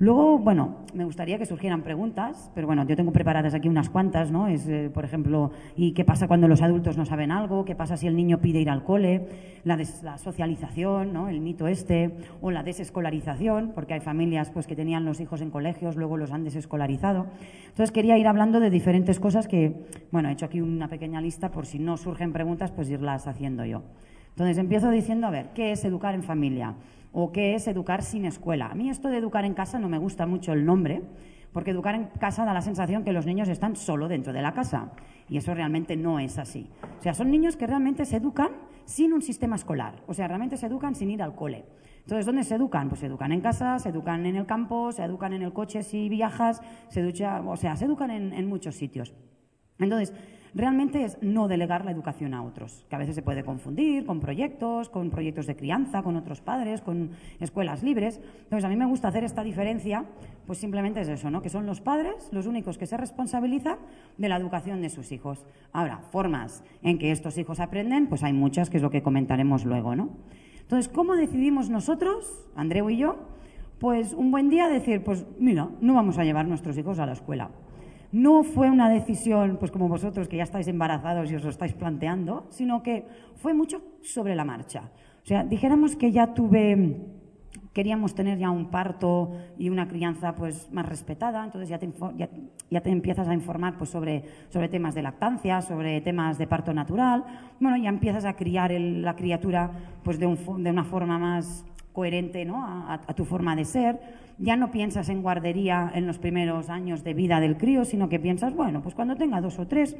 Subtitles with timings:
[0.00, 4.30] Luego, bueno, me gustaría que surgieran preguntas, pero bueno, yo tengo preparadas aquí unas cuantas,
[4.30, 4.48] ¿no?
[4.48, 7.66] Es, eh, por ejemplo, ¿y qué pasa cuando los adultos no saben algo?
[7.66, 9.26] ¿Qué pasa si el niño pide ir al cole?
[9.62, 11.28] La, des, la socialización, ¿no?
[11.28, 15.50] El mito este, o la desescolarización, porque hay familias pues, que tenían los hijos en
[15.50, 17.26] colegios, luego los han desescolarizado.
[17.68, 21.50] Entonces, quería ir hablando de diferentes cosas que, bueno, he hecho aquí una pequeña lista
[21.50, 23.82] por si no surgen preguntas, pues irlas haciendo yo.
[24.30, 26.74] Entonces, empiezo diciendo, a ver, ¿qué es educar en familia?
[27.12, 28.66] O qué es educar sin escuela.
[28.66, 31.02] A mí esto de educar en casa no me gusta mucho el nombre,
[31.52, 34.52] porque educar en casa da la sensación que los niños están solo dentro de la
[34.52, 34.92] casa,
[35.28, 36.68] y eso realmente no es así.
[36.98, 38.50] O sea, son niños que realmente se educan
[38.84, 41.64] sin un sistema escolar, o sea, realmente se educan sin ir al cole.
[42.00, 42.88] Entonces, ¿dónde se educan?
[42.88, 45.82] Pues se educan en casa, se educan en el campo, se educan en el coche
[45.82, 49.14] si viajas, se ducha, o sea, se educan en, en muchos sitios.
[49.78, 50.14] Entonces,
[50.54, 54.20] realmente es no delegar la educación a otros, que a veces se puede confundir con
[54.20, 58.20] proyectos, con proyectos de crianza, con otros padres, con escuelas libres.
[58.42, 60.04] Entonces, a mí me gusta hacer esta diferencia,
[60.46, 61.42] pues simplemente es eso, ¿no?
[61.42, 63.78] Que son los padres los únicos que se responsabilizan
[64.18, 65.44] de la educación de sus hijos.
[65.72, 69.64] Ahora, formas en que estos hijos aprenden, pues hay muchas, que es lo que comentaremos
[69.64, 70.10] luego, ¿no?
[70.60, 73.16] Entonces, ¿cómo decidimos nosotros, Andreu y yo,
[73.80, 77.12] pues un buen día decir, pues mira, no vamos a llevar nuestros hijos a la
[77.12, 77.50] escuela?
[78.12, 81.74] No fue una decisión, pues como vosotros que ya estáis embarazados y os lo estáis
[81.74, 83.06] planteando, sino que
[83.36, 84.90] fue mucho sobre la marcha.
[85.22, 86.96] O sea, dijéramos que ya tuve,
[87.72, 93.28] queríamos tener ya un parto y una crianza pues más respetada, entonces ya te, empiezas
[93.28, 97.24] a informar pues sobre, sobre temas de lactancia, sobre temas de parto natural,
[97.60, 99.70] bueno, ya empiezas a criar el, la criatura
[100.02, 102.64] pues de, un, de una forma más coherente ¿no?
[102.64, 104.00] a, tu forma de ser.
[104.42, 108.18] Ya no piensas en guardería en los primeros años de vida del crío, sino que
[108.18, 109.96] piensas, bueno, pues cuando tenga dos o tres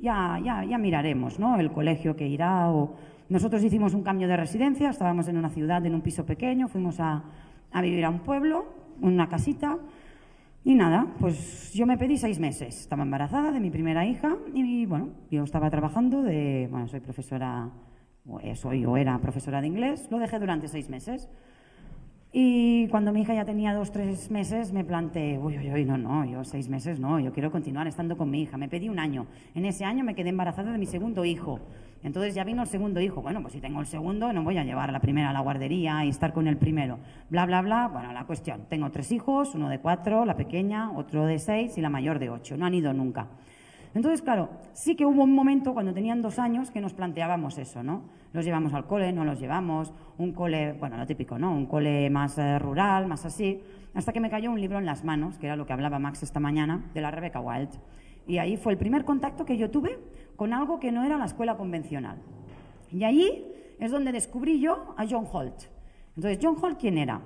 [0.00, 1.58] ya, ya, ya miraremos ¿no?
[1.60, 2.70] el colegio que irá.
[2.70, 2.96] O...
[3.28, 6.98] Nosotros hicimos un cambio de residencia, estábamos en una ciudad, en un piso pequeño, fuimos
[6.98, 7.22] a,
[7.70, 8.66] a vivir a un pueblo,
[9.00, 9.78] una casita.
[10.64, 12.80] Y nada, pues yo me pedí seis meses.
[12.80, 17.70] Estaba embarazada de mi primera hija y, bueno, yo estaba trabajando de, bueno, soy profesora
[18.54, 21.28] soy o era profesora de inglés, lo dejé durante seis meses.
[22.36, 25.96] Y cuando mi hija ya tenía dos, tres meses, me planteé, uy, uy, uy, no,
[25.96, 28.56] no, yo seis meses no, yo quiero continuar estando con mi hija.
[28.56, 29.28] Me pedí un año.
[29.54, 31.60] En ese año me quedé embarazada de mi segundo hijo.
[32.02, 33.22] Entonces ya vino el segundo hijo.
[33.22, 35.42] Bueno, pues si tengo el segundo, no voy a llevar a la primera a la
[35.42, 36.98] guardería y estar con el primero.
[37.30, 37.86] Bla, bla, bla.
[37.86, 38.66] Bueno, la cuestión.
[38.68, 42.30] Tengo tres hijos, uno de cuatro, la pequeña, otro de seis y la mayor de
[42.30, 42.56] ocho.
[42.56, 43.28] No han ido nunca.
[43.94, 47.84] Entonces, claro, sí que hubo un momento cuando tenían dos años que nos planteábamos eso,
[47.84, 48.02] ¿no?
[48.32, 51.52] Los llevamos al cole, no los llevamos, un cole, bueno, lo típico, ¿no?
[51.52, 53.62] Un cole más eh, rural, más así,
[53.94, 56.24] hasta que me cayó un libro en las manos, que era lo que hablaba Max
[56.24, 57.70] esta mañana, de la Rebecca Wild.
[58.26, 59.98] Y ahí fue el primer contacto que yo tuve
[60.34, 62.18] con algo que no era la escuela convencional.
[62.90, 63.46] Y ahí
[63.78, 65.64] es donde descubrí yo a John Holt.
[66.16, 67.20] Entonces, John Holt, ¿quién era?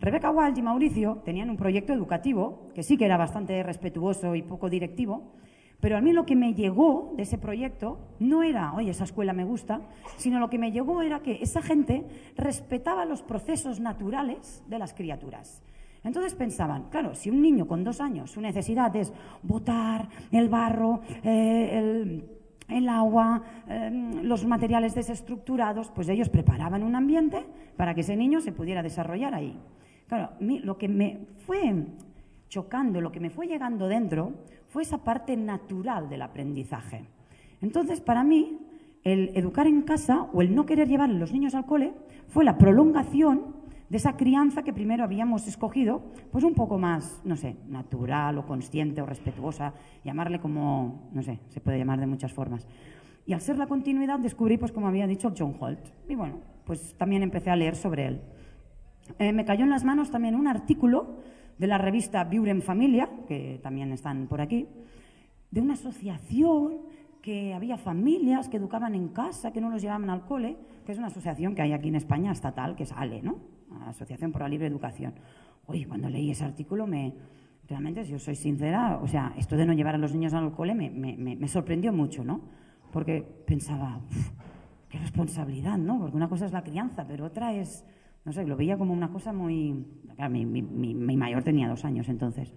[0.00, 4.42] Rebecca Wild y Mauricio tenían un proyecto educativo que sí que era bastante respetuoso y
[4.42, 5.32] poco directivo,
[5.80, 9.32] pero a mí lo que me llegó de ese proyecto no era, oye, esa escuela
[9.32, 9.80] me gusta,
[10.16, 12.06] sino lo que me llegó era que esa gente
[12.36, 15.62] respetaba los procesos naturales de las criaturas.
[16.02, 19.12] Entonces pensaban, claro, si un niño con dos años su necesidad es
[19.42, 22.22] botar el barro, eh,
[22.68, 27.44] el, agua, eh, los materiales desestructurados, pues ellos preparaban un ambiente
[27.76, 29.58] para que ese niño se pudiera desarrollar ahí.
[30.06, 31.74] Claro, lo que me fue
[32.48, 34.32] chocando, lo que me fue llegando dentro
[34.68, 37.04] fue esa parte natural del aprendizaje.
[37.60, 38.58] Entonces, para mí,
[39.04, 41.94] el educar en casa o el no querer llevar a los niños al cole
[42.28, 43.56] fue la prolongación
[43.88, 46.02] de esa crianza que primero habíamos escogido,
[46.32, 49.74] pues un poco más, no sé, natural o consciente o respetuosa,
[50.04, 52.66] llamarle como, no sé, se puede llamar de muchas formas.
[53.26, 55.80] Y al ser la continuidad descubrí, pues como había dicho, John Holt.
[56.08, 58.20] Y bueno, pues también empecé a leer sobre él.
[59.18, 61.18] Eh, me cayó en las manos también un artículo
[61.58, 64.68] de la revista Viure en Familia, que también están por aquí,
[65.50, 66.78] de una asociación
[67.22, 70.98] que había familias que educaban en casa, que no los llevaban al cole, que es
[70.98, 73.38] una asociación que hay aquí en España estatal, que es ALE, ¿no?
[73.86, 75.14] Asociación por la Libre Educación.
[75.66, 77.14] Oye, cuando leí ese artículo me,
[77.68, 80.52] realmente, si yo soy sincera, o sea, esto de no llevar a los niños al
[80.52, 82.40] cole me, me, me sorprendió mucho, ¿no?
[82.96, 84.00] porque pensaba,
[84.88, 85.98] qué responsabilidad, ¿no?
[85.98, 87.84] Porque una cosa es la crianza, pero otra es,
[88.26, 89.86] no sé, lo veía como una cosa muy...
[90.28, 92.52] mi, mi, mayor tenía dos años entonces.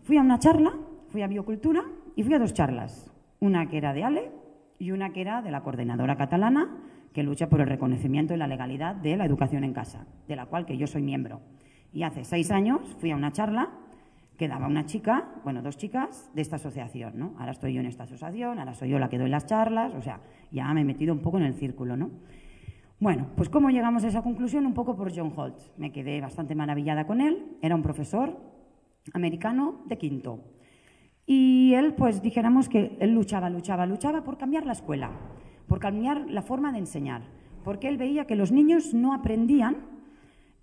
[0.00, 0.72] Fui a una charla,
[1.10, 1.84] fui a biocultura
[2.16, 3.12] y fui a dos charlas.
[3.38, 4.32] Una que era de Ale
[4.78, 6.78] y una que era de la coordinadora catalana
[7.12, 10.46] que lucha por el reconocimiento y la legalidad de la educación en casa, de la
[10.46, 11.42] cual que yo soy miembro.
[11.92, 13.68] Y hace seis años fui a una charla
[14.38, 17.34] quedaba una chica, bueno, dos chicas de esta asociación, ¿no?
[17.38, 20.02] Ahora estoy yo en esta asociación, ahora soy yo la que doy las charlas, o
[20.02, 20.20] sea,
[20.50, 22.10] ya me he metido un poco en el círculo, ¿no?
[23.02, 24.64] Bueno, pues ¿cómo llegamos a esa conclusión?
[24.64, 25.56] Un poco por John Holt.
[25.76, 27.56] Me quedé bastante maravillada con él.
[27.60, 28.38] Era un profesor
[29.12, 30.38] americano de quinto.
[31.26, 35.10] Y él, pues dijéramos que él luchaba, luchaba, luchaba por cambiar la escuela,
[35.66, 37.22] por cambiar la forma de enseñar,
[37.64, 39.78] porque él veía que los niños no aprendían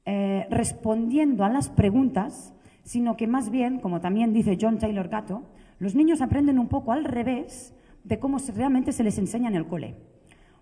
[0.05, 2.53] eh, respondiendo a las preguntas
[2.83, 5.43] sino que más bien, como también dice John Taylor Gatto,
[5.77, 7.75] los niños aprenden un poco al revés
[8.05, 9.97] de cómo realmente se les enseña en el cole.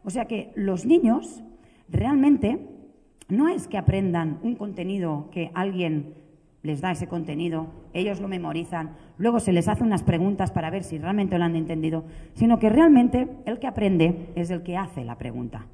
[0.03, 1.43] O sea que los niños
[1.89, 2.67] realmente
[3.29, 6.13] no es que aprendan un contenido que alguien
[6.63, 10.83] les da ese contenido, ellos lo memorizan, luego se les hace unas preguntas para ver
[10.83, 12.03] si realmente lo han entendido,
[12.33, 15.67] sino que realmente el que aprende es el que hace la pregunta,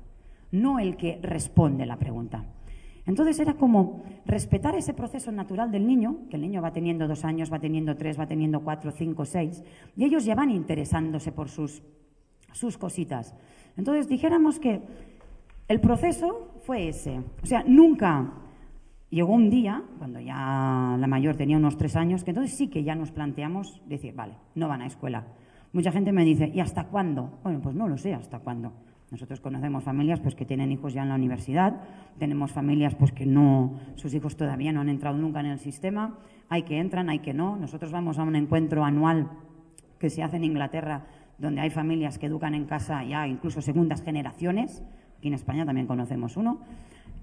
[0.51, 2.45] no el que responde la pregunta.
[3.05, 7.25] Entonces era como respetar ese proceso natural del niño, que el niño va teniendo dos
[7.25, 9.63] años, va teniendo tres, va teniendo cuatro, cinco, seis,
[9.97, 11.81] y ellos ya van interesándose por sus,
[12.53, 13.35] sus cositas.
[13.75, 14.81] Entonces dijéramos que
[15.67, 17.21] el proceso fue ese.
[17.41, 18.33] O sea, nunca
[19.09, 22.83] llegó un día, cuando ya la mayor tenía unos tres años, que entonces sí que
[22.83, 25.25] ya nos planteamos decir, vale, no van a escuela.
[25.71, 27.39] Mucha gente me dice, ¿y hasta cuándo?
[27.43, 28.73] Bueno, pues no lo sé hasta cuándo.
[29.11, 31.81] Nosotros conocemos familias pues, que tienen hijos ya en la universidad,
[32.17, 36.17] tenemos familias pues, que no, sus hijos todavía no han entrado nunca en el sistema,
[36.49, 37.55] hay que entran, hay que no.
[37.55, 39.29] Nosotros vamos a un encuentro anual
[39.99, 41.05] que se hace en Inglaterra,
[41.37, 44.83] donde hay familias que educan en casa ya incluso segundas generaciones.
[45.23, 46.59] Aquí en España también conocemos uno.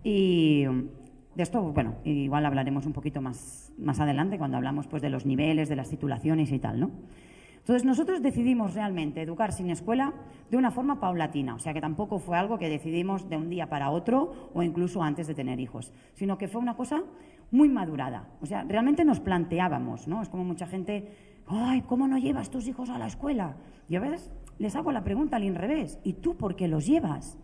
[0.02, 5.10] Y de esto, bueno, igual hablaremos un poquito más, más adelante cuando hablamos pues, de
[5.10, 6.90] los niveles, de las titulaciones y tal, ¿no?
[7.58, 10.14] Entonces nosotros decidimos realmente educar sin escuela
[10.50, 13.68] de una forma paulatina, o sea que tampoco fue algo que decidimos de un día
[13.68, 17.02] para otro o incluso antes de tener hijos, sino que fue una cosa
[17.50, 18.30] muy madurada.
[18.40, 20.22] O sea, realmente nos planteábamos, ¿no?
[20.22, 21.12] Es como mucha gente,
[21.46, 23.56] ay, ¿cómo no llevas tus hijos a la escuela?
[23.90, 27.36] Y a veces les hago la pregunta al revés, ¿y tú por qué los llevas?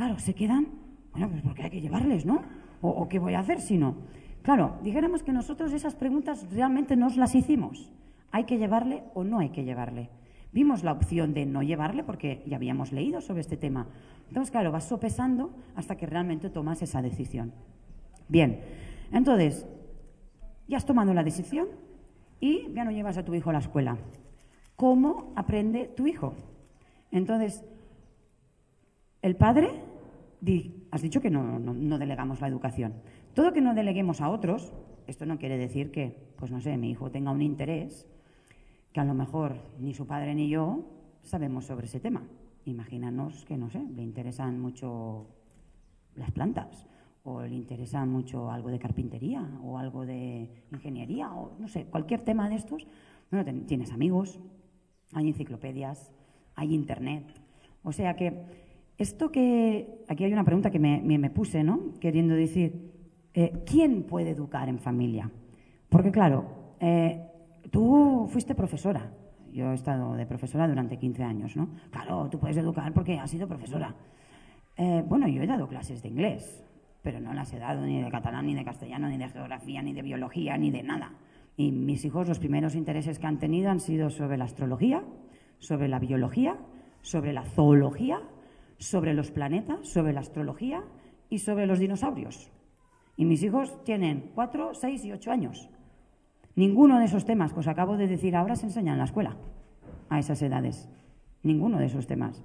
[0.00, 0.66] Claro, se quedan,
[1.12, 2.40] bueno, pues porque hay que llevarles, ¿no?
[2.80, 3.96] ¿O, qué voy a hacer si no?
[4.40, 7.92] Claro, dijéramos que nosotros esas preguntas realmente nos las hicimos.
[8.32, 10.08] ¿Hay que llevarle o no hay que llevarle?
[10.52, 13.88] Vimos la opción de no llevarle porque ya habíamos leído sobre este tema.
[14.28, 17.52] Entonces, claro, vas sopesando hasta que realmente tomas esa decisión.
[18.26, 18.58] Bien,
[19.12, 19.66] entonces,
[20.66, 21.68] ya has tomado la decisión
[22.40, 23.98] y ya no llevas a tu hijo a la escuela.
[24.76, 26.32] ¿Cómo aprende tu hijo?
[27.10, 27.62] Entonces,
[29.20, 29.89] el padre,
[30.90, 32.94] has dicho que no, delegamos la educación.
[33.34, 34.72] Todo que no deleguemos a otros,
[35.06, 38.08] esto no quiere decir que, pues no sé, mi hijo tenga un interés
[38.92, 40.84] que a lo mejor ni su padre ni yo
[41.22, 42.26] sabemos sobre ese tema.
[42.64, 45.26] Imagínanos que, no sé, le interesan mucho
[46.16, 46.86] las plantas,
[47.22, 52.22] o le interesa mucho algo de carpintería, o algo de ingeniería, o no sé, cualquier
[52.22, 52.86] tema de estos.
[53.30, 54.40] Bueno, tienes amigos,
[55.12, 56.12] hay enciclopedias,
[56.54, 57.24] hay internet.
[57.82, 58.59] O sea que
[59.00, 60.04] esto que.
[60.08, 61.94] Aquí hay una pregunta que me, me puse, ¿no?
[62.00, 62.92] Queriendo decir,
[63.34, 65.30] eh, ¿quién puede educar en familia?
[65.88, 66.44] Porque, claro,
[66.80, 67.30] eh,
[67.70, 69.12] Tú fuiste profesora.
[69.52, 71.68] Yo he estado de profesora durante 15 años, ¿no?
[71.90, 73.94] Claro, tú puedes educar porque has sido profesora.
[74.76, 76.64] Eh, bueno, yo he dado clases de inglés,
[77.02, 79.92] pero no las he dado ni de catalán, ni de castellano, ni de geografía, ni
[79.92, 81.12] de biología, ni de nada.
[81.56, 85.02] Y mis hijos, los primeros intereses que han tenido han sido sobre la astrología,
[85.58, 86.56] sobre la biología,
[87.02, 88.20] sobre la zoología,
[88.80, 90.82] sobre los planetas, sobre la astrología
[91.28, 92.50] y sobre los dinosaurios.
[93.16, 95.68] Y mis hijos tienen cuatro, seis y ocho años.
[96.56, 99.36] Ninguno de esos temas que os acabo de decir ahora se enseña en la escuela
[100.08, 100.88] a esas edades.
[101.42, 102.42] Ninguno de esos temas.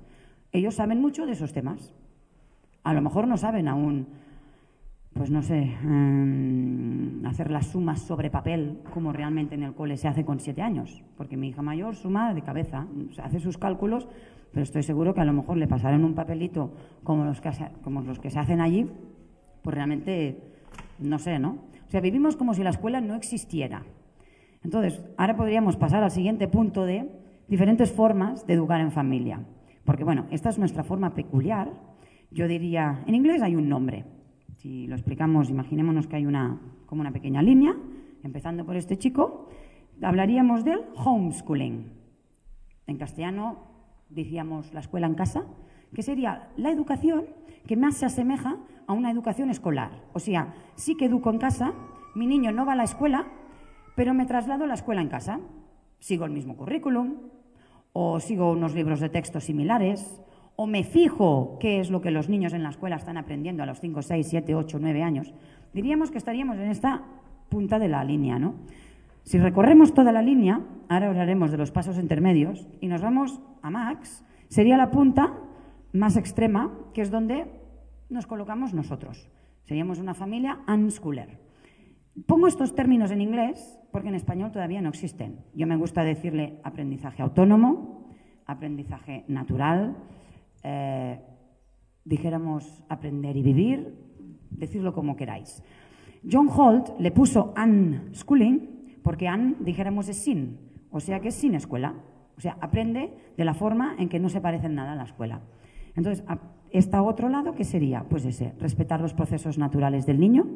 [0.52, 1.94] Ellos saben mucho de esos temas.
[2.84, 4.08] A lo mejor no saben aún,
[5.16, 10.10] pues no sé, em, hacer las sumas sobre papel como realmente en el cole se
[10.10, 11.04] hace con siete años.
[11.16, 12.86] Porque mi hija mayor suma de cabeza,
[13.24, 14.10] hace sus cálculos,
[14.52, 16.74] pero estoy seguro que a lo mejor le pasaron un papelito
[17.06, 17.50] como los que,
[17.82, 18.92] como los que se hacen allí,
[19.62, 20.38] pues realmente,
[21.00, 21.60] no sé, ¿no?
[21.88, 23.84] O sea, vivimos como si la escuela no existiera.
[24.66, 27.10] Entonces, ahora podríamos pasar al siguiente punto de
[27.48, 29.40] diferentes formas de educar en familia.
[29.86, 31.72] Porque, bueno, esta es nuestra forma peculiar.
[32.32, 34.04] Yo diría, en inglés hay un nombre.
[34.58, 37.76] Si lo explicamos, imaginémonos que hay una, como una pequeña línea,
[38.24, 39.50] empezando por este chico,
[40.02, 41.92] hablaríamos del homeschooling.
[42.88, 43.58] En castellano
[44.10, 45.46] diríamos la escuela en casa,
[45.94, 47.26] que sería la educación
[47.68, 48.58] que más se asemeja
[48.88, 50.04] a una educación escolar.
[50.14, 51.74] O sea, sí que educo en casa,
[52.16, 53.28] mi niño no va a la escuela,
[53.96, 55.40] pero me traslado a la escuela en casa.
[56.00, 57.16] Sigo el mismo currículum,
[57.94, 60.22] o sigo unos libros de texto similares,
[60.56, 63.66] o me fijo qué es lo que los niños en la escuela están aprendiendo a
[63.66, 65.34] los 5, 6, 7, 8, 9 años.
[65.74, 67.04] Diríamos que estaríamos en esta
[67.50, 68.56] punta de la línea, ¿no?
[69.24, 73.70] Si recorremos toda la línea, ahora hablaremos de los pasos intermedios, y nos vamos a
[73.72, 75.34] Max, sería la punta
[75.94, 77.48] más extrema, que es donde
[78.10, 79.30] nos colocamos nosotros.
[79.64, 81.40] Seríamos una familia unschooler.
[82.28, 85.40] Pongo estos términos en inglés porque en español todavía no existen.
[85.54, 88.08] Yo me gusta decirle aprendizaje autónomo,
[88.46, 89.98] aprendizaje natural,
[90.68, 91.20] eh,
[92.04, 93.94] dijéramos aprender y vivir,
[94.50, 95.62] decirlo como queráis.
[96.30, 100.58] John Holt le puso unschooling porque un, dijéramos, es sin,
[100.90, 101.94] o sea que es sin escuela.
[102.36, 105.42] O sea, aprende de la forma en que no se parece nada a la escuela.
[105.96, 106.26] Entonces,
[106.72, 110.48] está otro lado que sería, pues ese, respetar los procesos naturales del niño,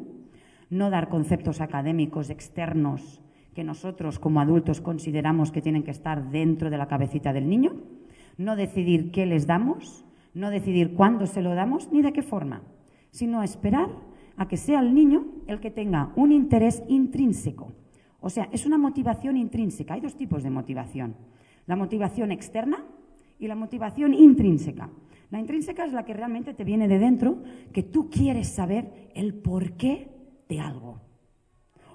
[0.70, 3.22] no dar conceptos académicos externos
[3.54, 7.76] que nosotros como adultos consideramos que tienen que estar dentro de la cabecita del niño,
[8.40, 12.62] no decidir qué les damos, no decidir cuándo se lo damos ni de qué forma,
[13.10, 13.90] sino esperar
[14.36, 17.72] a que sea el niño el que tenga un interés intrínseco.
[18.18, 19.92] O sea, es una motivación intrínseca.
[19.92, 21.16] Hay dos tipos de motivación.
[21.66, 22.82] La motivación externa
[23.38, 24.88] y la motivación intrínseca.
[25.30, 27.42] La intrínseca es la que realmente te viene de dentro,
[27.74, 30.08] que tú quieres saber el porqué
[30.48, 31.02] de algo,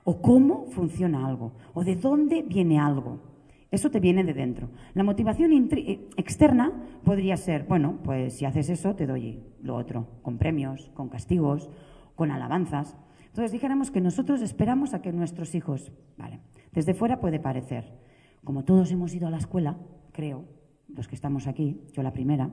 [0.04, 3.35] o cómo funciona algo, o de dónde viene algo.
[3.76, 4.70] Eso te viene de dentro.
[4.94, 6.72] La motivación eh, externa
[7.04, 11.70] podría ser, bueno, pues si haces eso te doy lo otro, con premios, con castigos,
[12.16, 12.96] con alabanzas.
[13.26, 16.40] Entonces dijéramos que nosotros esperamos a que nuestros hijos, vale,
[16.72, 18.00] desde fuera puede parecer,
[18.46, 19.76] como todos hemos ido a la escuela,
[20.14, 20.46] creo,
[20.88, 22.50] los que estamos aquí, yo la primera,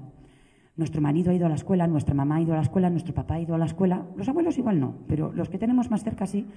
[0.74, 3.14] nuestro marido ha ido a la escuela, nuestra mamá ha ido a la escuela, nuestro
[3.14, 6.02] papá ha ido a la escuela, los abuelos igual no, pero los que tenemos más
[6.02, 6.48] cerca sí,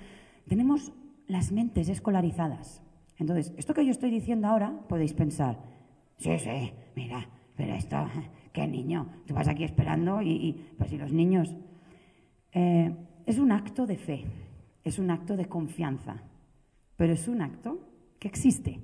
[0.47, 0.91] tenemos
[1.27, 2.81] las mentes escolarizadas.
[3.17, 5.57] Entonces, esto que yo estoy diciendo ahora, podéis pensar,
[6.17, 7.97] sí, sí, mira, pero esto,
[8.53, 11.55] qué niño, tú vas aquí esperando y, pues y los niños...
[12.51, 12.95] Eh,
[13.25, 14.23] es un acto de fe,
[14.83, 16.21] es un acto de confianza,
[16.95, 17.79] pero es un acto
[18.19, 18.79] que existe.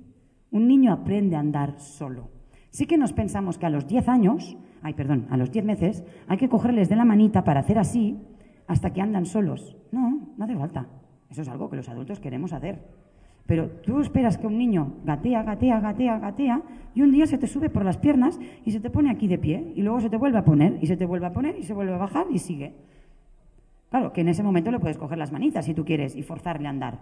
[0.50, 2.28] Un niño aprende a andar solo.
[2.70, 6.04] Sí que nos pensamos que a los 10 años, ay, perdón, a los 10 meses,
[6.26, 8.18] hay que cogerles de la manita para hacer así
[8.66, 9.76] hasta que andan solos.
[9.92, 10.88] No, no hace falta.
[11.30, 12.82] Eso es algo que los adultos queremos hacer.
[13.46, 16.62] Pero tú esperas que un niño gatea, gatea, gatea, gatea,
[16.94, 19.38] y un día se te sube por las piernas y se te pone aquí de
[19.38, 21.62] pie, y luego se te vuelve a poner, y se te vuelve a poner, y
[21.62, 22.74] se vuelve a bajar, y sigue.
[23.90, 26.66] Claro, que en ese momento le puedes coger las manitas si tú quieres y forzarle
[26.66, 26.98] a andar.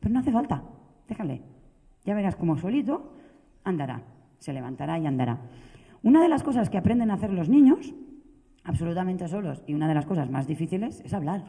[0.00, 0.62] Pero no hace falta,
[1.08, 1.42] déjale.
[2.04, 3.12] Ya verás cómo solito
[3.64, 4.02] andará
[4.38, 5.38] se levantará y andará.
[6.02, 7.94] Una de las cosas que aprenden a hacer los niños,
[8.64, 11.44] absolutamente solos, y una de las cosas más difíciles, es hablar.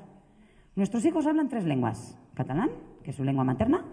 [0.75, 2.17] Nuestros hijos hablan tres lenguas.
[2.33, 2.69] Catalán,
[3.03, 3.85] que es su lengua materna,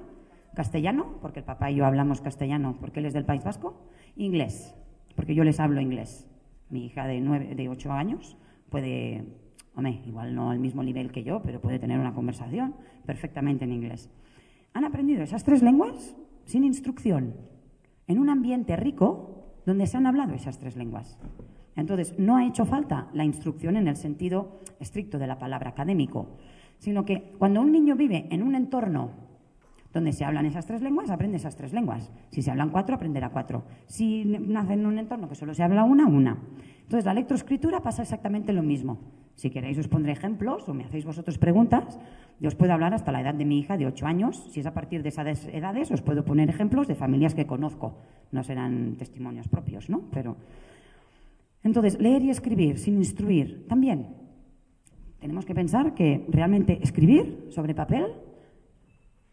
[0.57, 3.85] castellano, porque el papá y yo hablamos castellano porque él es del País Vasco,
[4.17, 4.75] inglés,
[5.15, 6.27] porque yo les hablo inglés.
[6.71, 8.39] Mi hija de, nueve, de ocho años
[8.71, 9.23] puede,
[9.75, 13.73] hombre, igual no al mismo nivel que yo, pero puede tener una conversación perfectamente en
[13.73, 14.11] inglés.
[14.73, 17.35] Han aprendido esas tres lenguas sin instrucción,
[18.07, 21.19] en un ambiente rico donde se han hablado esas tres lenguas.
[21.77, 26.39] Entonces, no ha hecho falta la instrucción en el sentido estricto de la palabra académico,
[26.79, 29.25] sino que cuando un niño vive en un entorno
[29.93, 32.11] donde se hablan esas tres lenguas, aprende esas tres lenguas.
[32.31, 33.64] Si se hablan cuatro, aprenderá cuatro.
[33.87, 36.38] Si nace en un entorno que solo se habla una, una.
[36.83, 38.99] Entonces, la lectoescritura pasa exactamente lo mismo.
[39.35, 41.99] Si queréis os pondré ejemplos o me hacéis vosotros preguntas.
[42.40, 44.49] Yo os puedo hablar hasta la edad de mi hija de ocho años.
[44.50, 47.99] Si es a partir de esas edades, os puedo poner ejemplos de familias que conozco.
[48.33, 50.02] No serán testimonios propios, ¿no?
[50.11, 50.37] Pero
[51.66, 54.14] entonces, leer y escribir sin instruir también.
[55.19, 58.07] Tenemos que pensar que realmente escribir sobre papel,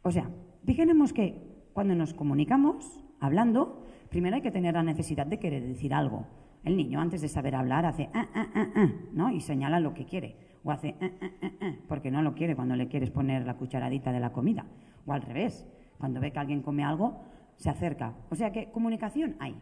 [0.02, 0.32] o sea,
[0.64, 1.42] dijéramos que
[1.74, 6.28] cuando nos comunicamos, hablando, primero hay que tener la necesidad de querer decir algo.
[6.64, 9.32] El niño, antes de saber hablar, hace ah, ah, ah, ah, ¿no?
[9.32, 10.38] Y señala lo que quiere.
[10.64, 13.56] O hace ah, ah, ah, ah, porque no lo quiere cuando le quieres poner la
[13.56, 14.66] cucharadita de la comida.
[15.06, 15.68] O al revés,
[15.98, 17.22] cuando ve que alguien come algo,
[17.58, 18.16] se acerca.
[18.30, 19.56] O sea que comunicación hay.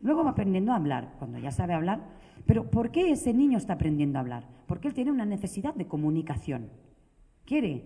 [0.00, 2.02] Luego va aprendiendo a hablar, cuando ya sabe hablar.
[2.46, 4.46] Pero ¿por qué ese niño está aprendiendo a hablar?
[4.66, 6.68] Porque él tiene una necesidad de comunicación.
[7.44, 7.84] Quiere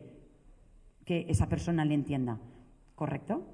[1.05, 2.39] que esa persona le entienda.
[2.99, 3.45] ¿Correcto?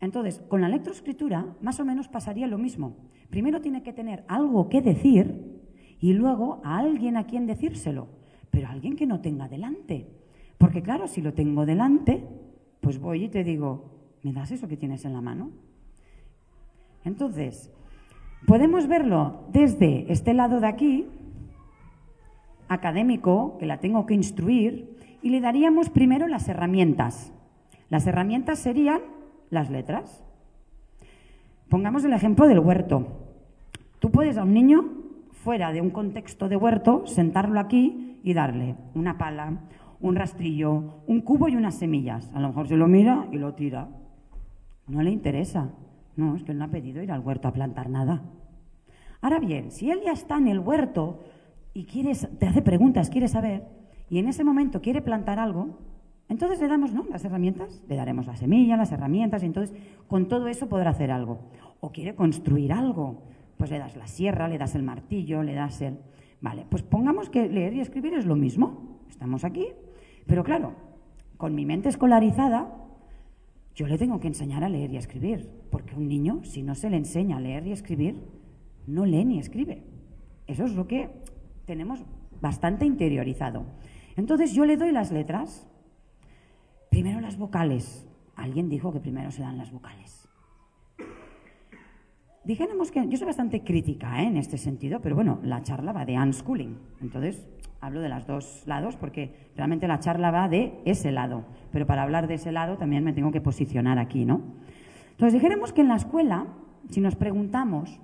[0.00, 2.96] Entonces, con la lectoescritura más o menos pasaría lo mismo.
[3.28, 5.60] Primero tiene que tener algo que decir
[6.00, 8.08] y luego a alguien a quien decírselo,
[8.50, 10.08] pero a alguien que no tenga delante.
[10.56, 12.26] Porque claro, si lo tengo delante,
[12.80, 13.90] pues voy y te digo,
[14.22, 15.50] ¿me das eso que tienes en la mano?
[17.04, 17.70] Entonces,
[18.46, 21.06] podemos verlo desde este lado de aquí,
[22.68, 27.34] académico, que la tengo que instruir, y le daríamos primero las herramientas.
[27.90, 29.00] Las herramientas serían
[29.50, 30.24] las letras.
[31.68, 33.06] Pongamos el ejemplo del huerto.
[33.98, 34.84] Tú puedes a un niño,
[35.32, 39.60] fuera de un contexto de huerto, sentarlo aquí y darle una pala,
[40.00, 42.30] un rastrillo, un cubo y unas semillas.
[42.34, 43.88] A lo mejor se lo mira y lo tira.
[44.86, 45.70] No le interesa.
[46.16, 48.22] No, es que él no ha pedido ir al huerto a plantar nada.
[49.20, 51.24] Ahora bien, si él ya está en el huerto
[51.72, 53.66] y quieres, te hace preguntas, quiere saber,
[54.10, 55.78] y en ese momento quiere plantar algo,
[56.28, 57.04] entonces le damos ¿no?
[57.10, 59.76] las herramientas, le daremos la semilla, las herramientas, y entonces
[60.06, 61.40] con todo eso podrá hacer algo.
[61.80, 63.22] O quiere construir algo,
[63.56, 65.98] pues le das la sierra, le das el martillo, le das el...
[66.40, 68.98] Vale, pues pongamos que leer y escribir es lo mismo.
[69.08, 69.68] Estamos aquí,
[70.26, 70.72] pero claro,
[71.36, 72.68] con mi mente escolarizada,
[73.74, 76.74] yo le tengo que enseñar a leer y a escribir, porque un niño, si no
[76.74, 78.22] se le enseña a leer y escribir,
[78.86, 79.82] no lee ni escribe.
[80.46, 81.10] Eso es lo que
[81.66, 82.04] tenemos
[82.40, 83.64] bastante interiorizado.
[84.16, 85.66] Entonces yo le doy las letras,
[86.94, 88.06] Primero las vocales.
[88.36, 90.28] Alguien dijo que primero se dan las vocales.
[92.44, 94.28] Dijéramos que yo soy bastante crítica ¿eh?
[94.28, 96.78] en este sentido, pero bueno, la charla va de unschooling.
[97.02, 97.44] Entonces,
[97.80, 101.44] hablo de los dos lados porque realmente la charla va de ese lado.
[101.72, 104.42] Pero para hablar de ese lado también me tengo que posicionar aquí, ¿no?
[105.10, 106.46] Entonces, dijéramos que en la escuela,
[106.90, 107.98] si nos preguntamos,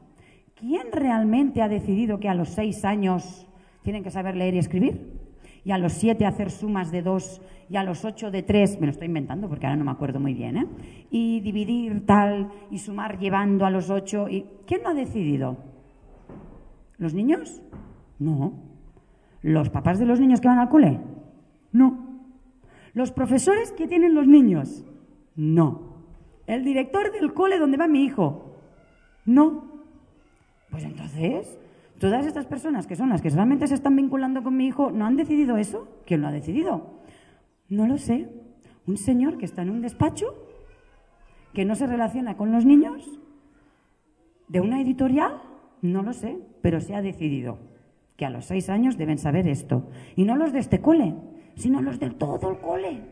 [0.56, 3.46] ¿quién realmente ha decidido que a los seis años
[3.84, 5.19] tienen que saber leer y escribir?
[5.64, 8.86] Y a los siete hacer sumas de dos y a los ocho de tres, me
[8.86, 10.66] lo estoy inventando porque ahora no me acuerdo muy bien, ¿eh?
[11.10, 14.28] y dividir tal y sumar llevando a los ocho.
[14.28, 14.46] Y...
[14.66, 15.56] ¿Quién lo ha decidido?
[16.98, 17.62] ¿Los niños?
[18.18, 18.54] No.
[19.42, 21.00] ¿Los papás de los niños que van al cole?
[21.72, 22.22] No.
[22.92, 24.84] ¿Los profesores que tienen los niños?
[25.36, 25.90] No.
[26.46, 28.56] ¿El director del cole donde va mi hijo?
[29.24, 29.70] No.
[30.70, 31.59] Pues entonces,
[32.00, 35.04] Todas estas personas que son las que realmente se están vinculando con mi hijo, ¿no
[35.04, 35.86] han decidido eso?
[36.06, 36.94] ¿Quién lo ha decidido?
[37.68, 38.26] No lo sé.
[38.86, 40.34] ¿Un señor que está en un despacho?
[41.52, 43.20] ¿Que no se relaciona con los niños?
[44.48, 45.42] ¿De una editorial?
[45.82, 47.58] No lo sé, pero se ha decidido
[48.16, 49.90] que a los seis años deben saber esto.
[50.16, 51.16] Y no los de este cole,
[51.56, 53.02] sino los de todo el cole,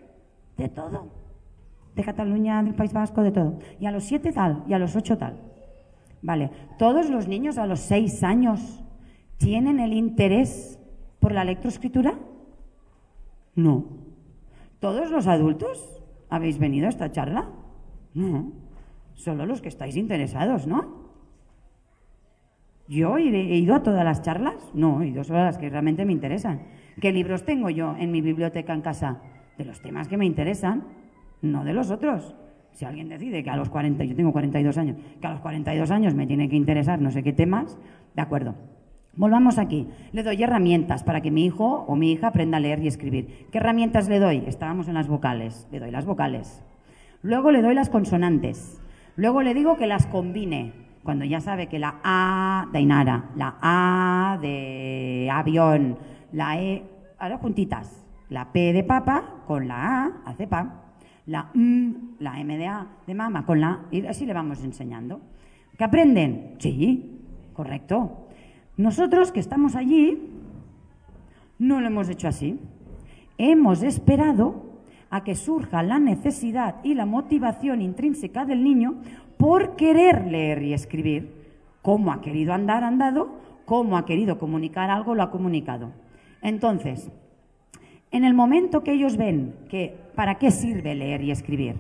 [0.57, 1.11] de todo.
[1.95, 3.59] De Cataluña, del País Vasco, de todo.
[3.81, 5.58] Y a los siete tal, y a los ocho tal.
[6.23, 8.83] Vale, ¿todos los niños a los seis años
[9.37, 10.79] tienen el interés
[11.21, 12.15] por la lectoescritura?
[13.55, 13.85] No.
[14.81, 17.49] ¿Todos los adultos habéis venido a esta charla?
[18.15, 18.53] No.
[19.15, 21.09] Solo los que estáis interesados, ¿no?
[22.89, 24.55] ¿Yo he ido a todas las charlas?
[24.73, 26.63] No, he ido solo a las que realmente me interesan.
[27.01, 29.21] ¿Qué libros tengo yo en mi biblioteca en casa?
[29.59, 30.85] De los temas que me interesan,
[31.43, 32.35] no de los otros.
[32.73, 35.91] Si alguien decide que a los 40, yo tengo 42 años, que a los 42
[35.91, 37.77] años me tiene que interesar no sé qué temas,
[38.15, 38.55] de acuerdo.
[39.19, 39.89] Volvamos aquí.
[40.13, 43.49] Le doy herramientas para que mi hijo o mi hija aprenda a leer y escribir.
[43.51, 44.45] ¿Qué herramientas le doy?
[44.47, 45.67] Estábamos en las vocales.
[45.73, 46.63] Le doy las vocales.
[47.23, 48.81] Luego le doy las consonantes.
[49.17, 50.73] Luego le digo que las combine.
[51.03, 55.99] Cuando ya sabe que la A de Inara, la A de avión,
[56.31, 56.85] la E,
[57.19, 58.05] ahora juntitas.
[58.29, 60.88] La P de papa con la A hace pa
[61.29, 65.21] la M, la M de A de mamá con la y así le vamos enseñando.
[65.77, 66.57] ¿Que aprenden?
[66.59, 67.21] Sí,
[67.53, 68.29] correcto.
[68.77, 70.19] Nosotros que estamos allí
[71.59, 72.59] no lo hemos hecho así.
[73.37, 74.69] Hemos esperado
[75.11, 78.97] a que surja la necesidad y la motivación intrínseca del niño
[79.37, 81.37] por querer leer y escribir.
[81.83, 85.93] Cómo ha querido andar, andado, cómo ha querido comunicar algo, lo ha comunicado.
[86.41, 87.11] Entonces,
[88.11, 91.77] en el momento que ellos ven que ¿para qué sirve leer y escribir?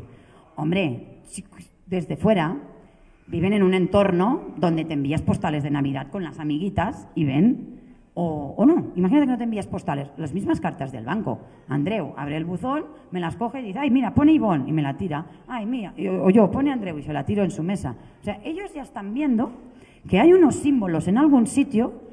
[0.56, 1.20] Hombre,
[1.86, 2.56] desde fuera
[3.26, 7.78] viven en un entorno donde te envías postales de Navidad con las amiguitas y ven,
[8.20, 8.86] o, no.
[8.96, 11.38] Imagínate que no te envías postales, las mismas cartas del banco.
[11.68, 14.82] Andreu abre el buzón, me las coge y dice, ay, mira, pone Ivonne y me
[14.82, 15.24] la tira.
[15.46, 17.94] Ay, mía, o yo, pone Andreu y se la tiro en su mesa.
[18.20, 19.52] O sea, ellos ya están viendo
[20.08, 22.08] que hay unos símbolos en algún sitio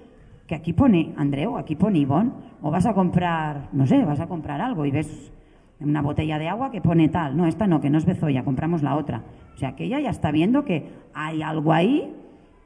[0.48, 2.32] que aquí pone Andreu, aquí pone Ivonne,
[2.62, 5.32] o vas a comprar, no sé, vas a comprar algo y ves
[5.80, 7.36] una botella de agua que pone tal.
[7.36, 9.24] No, esta no, que no es Bezoya, compramos la otra.
[9.56, 12.14] O sea, que ella ya está viendo que hay algo ahí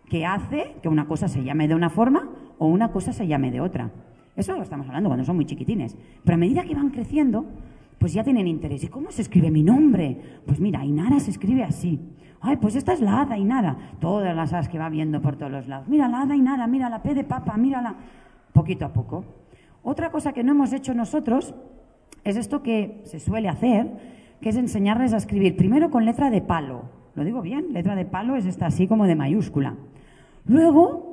[0.09, 3.51] que hace que una cosa se llame de una forma o una cosa se llame
[3.51, 3.91] de otra.
[4.35, 5.97] Eso lo estamos hablando cuando son muy chiquitines.
[6.23, 7.45] Pero a medida que van creciendo,
[7.97, 8.83] pues ya tienen interés.
[8.83, 10.17] ¿Y cómo se escribe mi nombre?
[10.45, 11.99] Pues mira, Ainara se escribe así.
[12.41, 13.77] Ay, pues esta es la Hada Ainara.
[13.99, 15.87] Todas las As que va viendo por todos los lados.
[15.87, 17.95] Mira la Hada Ainara, mira la P de papa, mírala.
[18.53, 19.25] Poquito a poco.
[19.83, 21.53] Otra cosa que no hemos hecho nosotros
[22.23, 23.87] es esto que se suele hacer,
[24.41, 26.83] que es enseñarles a escribir primero con letra de palo.
[27.15, 27.73] ¿Lo digo bien?
[27.73, 29.75] Letra de palo es esta así como de mayúscula.
[30.45, 31.09] Luego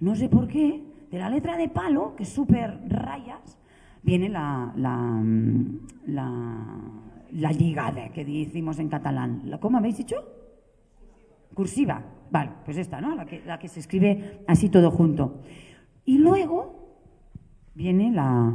[0.00, 3.58] no sé por qué, de la letra de palo, que es súper rayas,
[4.02, 5.22] viene la, la,
[7.32, 9.42] la, ligada que decimos en catalán.
[9.60, 10.16] ¿Cómo habéis dicho?
[11.54, 12.02] Cursiva.
[12.30, 13.14] Vale, pues esta, ¿no?
[13.14, 15.40] La que, la que se escribe así todo junto.
[16.04, 16.98] Y luego
[17.74, 18.52] viene la,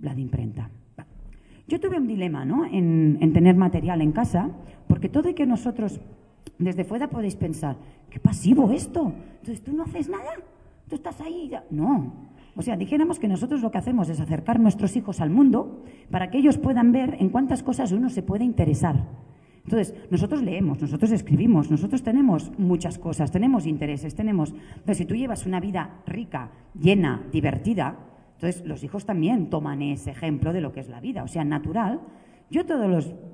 [0.00, 0.70] la de imprenta.
[1.66, 2.66] Yo tuve un dilema, ¿no?
[2.66, 4.50] En, en, tener material en casa,
[4.86, 5.98] porque todo y que nosotros
[6.58, 7.76] desde fuera podéis pensar,
[8.10, 9.12] qué pasivo esto.
[9.40, 10.30] Entonces, ¿tú no haces nada?
[10.88, 11.50] ¿Tú estás ahí?
[11.70, 12.12] No.
[12.56, 16.30] O sea, dijéramos que nosotros lo que hacemos es acercar nuestros hijos al mundo para
[16.30, 19.08] que ellos puedan ver en cuántas cosas uno se puede interesar.
[19.64, 24.54] Entonces, nosotros leemos, nosotros escribimos, nosotros tenemos muchas cosas, tenemos intereses, tenemos...
[24.84, 27.96] Pero si tú llevas una vida rica, llena, divertida,
[28.34, 31.44] entonces los hijos también toman ese ejemplo de lo que es la vida, o sea,
[31.44, 32.02] natural.
[32.50, 32.86] Yo todo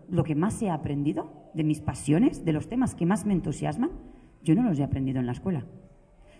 [0.09, 3.91] lo que más he aprendido de mis pasiones, de los temas que más me entusiasman,
[4.45, 5.65] yo no los he aprendido en la escuela.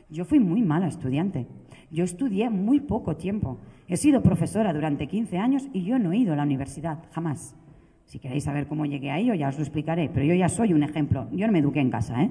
[0.09, 1.49] Yo fui muy mala estudiante.
[1.91, 3.59] Yo estudié muy poco tiempo.
[3.89, 7.57] He sido profesora durante 15 años y yo no he ido a la universidad, jamás.
[8.11, 10.11] Si queréis saber cómo llegué a ello, ya os lo explicaré.
[10.13, 11.29] Pero yo ya soy un ejemplo.
[11.31, 12.31] Yo no me eduqué en casa, ¿eh?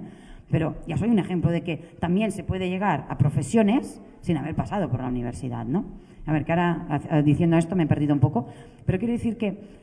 [0.52, 4.56] Pero ya soy un ejemplo de que también se puede llegar a profesiones sin haber
[4.56, 5.86] pasado por la universidad, ¿no?
[6.26, 8.48] A ver, que ahora diciendo esto me he perdido un poco.
[8.86, 9.80] Pero quiero decir que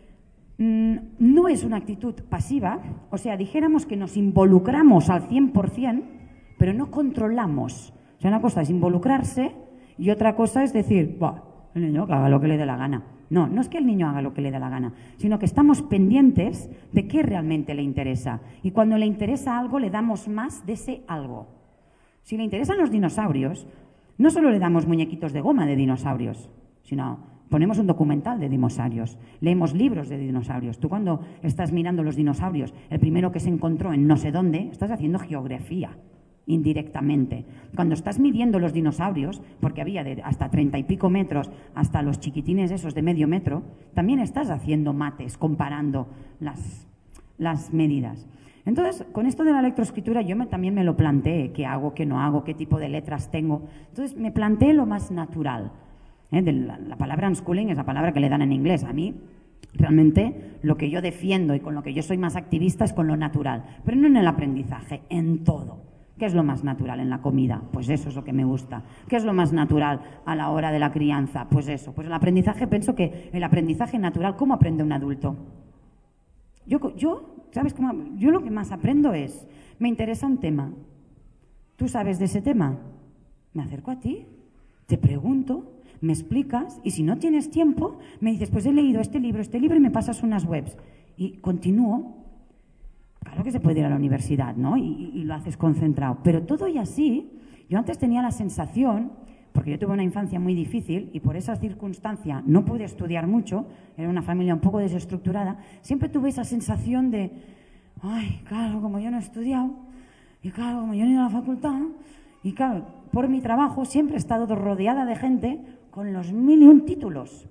[0.58, 2.80] Mm, no es una actitud pasiva,
[3.10, 6.02] o sea, dijéramos que nos involucramos al 100%,
[6.58, 7.92] pero no controlamos.
[8.16, 9.52] O sea, una cosa es involucrarse
[9.98, 11.18] y otra cosa es decir,
[11.76, 13.02] el niño que haga lo que le dé la gana.
[13.28, 15.46] No, no es que el niño haga lo que le dé la gana, sino que
[15.46, 18.40] estamos pendientes de qué realmente le interesa.
[18.62, 21.48] Y cuando le interesa algo, le damos más de ese algo.
[22.22, 23.66] Si le interesan los dinosaurios,
[24.18, 26.48] no solo le damos muñequitos de goma de dinosaurios,
[26.82, 30.80] sino Ponemos un documental de dinosaurios, leemos libros de dinosaurios.
[30.80, 34.68] Tú cuando estás mirando los dinosaurios, el primero que se encontró en no sé dónde,
[34.72, 35.96] estás haciendo geografía
[36.46, 37.44] indirectamente.
[37.74, 42.20] Cuando estás midiendo los dinosaurios, porque había de hasta treinta y pico metros hasta los
[42.20, 43.62] chiquitines esos de medio metro,
[43.94, 46.08] también estás haciendo mates, comparando
[46.40, 46.86] las,
[47.38, 48.26] las medidas.
[48.64, 52.20] Entonces, con esto de la electroescritura yo también me lo planteé, qué hago, qué no
[52.20, 53.62] hago, qué tipo de letras tengo.
[53.88, 55.70] Entonces, me planteé lo más natural.
[56.32, 56.42] ¿eh?
[56.42, 58.82] la, palabra unschooling es la palabra que le dan en inglés.
[58.82, 59.14] A mí,
[59.72, 63.06] realmente, lo que yo defiendo y con lo que yo soy más activista es con
[63.06, 65.85] lo natural, pero no en el aprendizaje, en todo.
[66.18, 67.62] ¿Qué es lo más natural en la comida?
[67.72, 68.82] Pues eso es lo que me gusta.
[69.06, 71.46] ¿Qué es lo más natural a la hora de la crianza?
[71.50, 71.92] Pues eso.
[71.92, 75.36] Pues el aprendizaje, pienso que el aprendizaje natural, ¿cómo aprende un adulto?
[76.66, 77.92] Yo, ¿sabes cómo?
[78.16, 79.46] Yo lo que más aprendo es,
[79.78, 80.72] me interesa un tema.
[81.76, 82.78] ¿Tú sabes de ese tema?
[83.52, 84.26] Me acerco a ti,
[84.86, 89.20] te pregunto, me explicas y si no tienes tiempo, me dices, pues he leído este
[89.20, 90.76] libro, este libro y me pasas unas webs.
[91.18, 92.25] Y continúo.
[93.26, 94.76] Claro que se puede ir a la universidad, ¿no?
[94.76, 96.18] Y, lo haces concentrado.
[96.22, 97.28] Pero todo y así,
[97.68, 99.10] yo antes tenía la sensación,
[99.52, 103.66] porque yo tuve una infancia muy difícil y por esa circunstancia no pude estudiar mucho,
[103.96, 107.32] era una familia un poco desestructurada, siempre tuve esa sensación de,
[108.00, 109.70] ay, claro, como yo no he estudiado,
[110.42, 111.80] y claro, como yo no he ido a la facultad,
[112.44, 115.60] y claro, por mi trabajo siempre he estado rodeada de gente
[115.90, 117.48] con los mil y un títulos.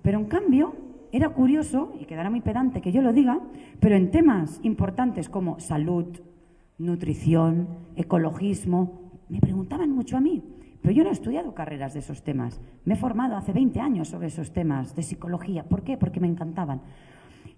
[0.00, 0.74] Pero en cambio,
[1.12, 3.40] era curioso, y quedará muy pedante que yo lo diga,
[3.80, 6.06] pero en temas importantes como salud,
[6.78, 10.42] nutrición, ecologismo, me preguntaban mucho a mí.
[10.82, 12.60] Pero yo no he estudiado carreras de esos temas.
[12.84, 15.64] Me he formado hace 20 años sobre esos temas de psicología.
[15.64, 15.98] ¿Por qué?
[15.98, 16.80] Porque me encantaban.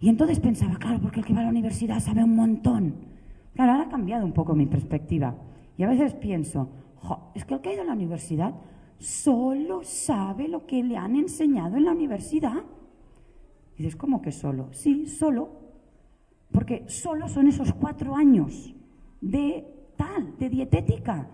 [0.01, 2.95] Y entonces pensaba, claro, porque el que va a la universidad sabe un montón.
[3.55, 5.37] Claro, ahora ha cambiado un poco mi perspectiva.
[5.79, 6.69] Y a veces pienso,
[7.35, 8.55] es que el que ha ido a la universidad
[8.99, 12.65] solo sabe lo que le han enseñado en la universidad.
[13.77, 14.69] Y dices, ¿cómo que solo?
[14.73, 15.61] Sí, solo.
[16.51, 18.75] Porque solo son esos cuatro años
[19.21, 21.29] de tal, de dietética.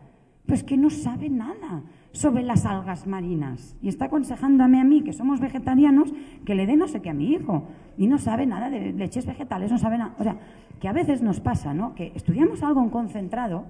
[0.48, 5.12] pues que no sabe nada sobre las algas marinas y está aconsejándome a mí, que
[5.12, 6.10] somos vegetarianos,
[6.46, 9.26] que le dé no sé qué a mi hijo y no sabe nada de leches
[9.26, 10.14] vegetales, no sabe nada.
[10.18, 10.38] O sea,
[10.80, 11.94] que a veces nos pasa, ¿no?
[11.94, 13.66] Que estudiamos algo en concentrado,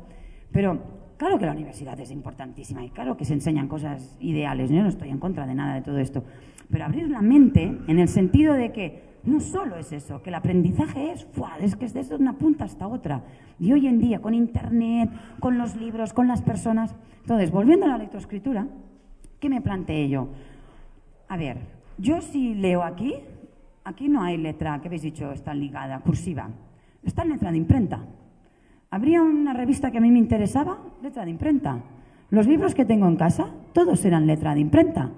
[0.52, 0.78] pero
[1.16, 4.88] claro que la universidad es importantísima y claro que se enseñan cosas ideales, yo no
[4.88, 6.22] estoy en contra de nada de todo esto,
[6.70, 10.34] pero abrir la mente en el sentido de que no solo es eso, que el
[10.34, 11.26] aprendizaje es,
[11.60, 13.24] es que es desde una punta hasta otra.
[13.58, 16.94] Y hoy en día, con Internet, con los libros, con las personas.
[17.20, 18.66] Entonces, volviendo a la lectoescritura,
[19.40, 20.28] ¿qué me planteé yo?
[21.28, 21.58] A ver,
[21.98, 23.14] yo si leo aquí,
[23.84, 25.32] aquí no hay letra, ¿qué habéis dicho?
[25.32, 26.48] Está ligada, cursiva.
[27.02, 28.00] Está en letra de imprenta.
[28.90, 30.78] ¿Habría una revista que a mí me interesaba?
[31.02, 31.82] Letra de imprenta.
[32.30, 35.10] Los libros que tengo en casa, todos eran letra de imprenta.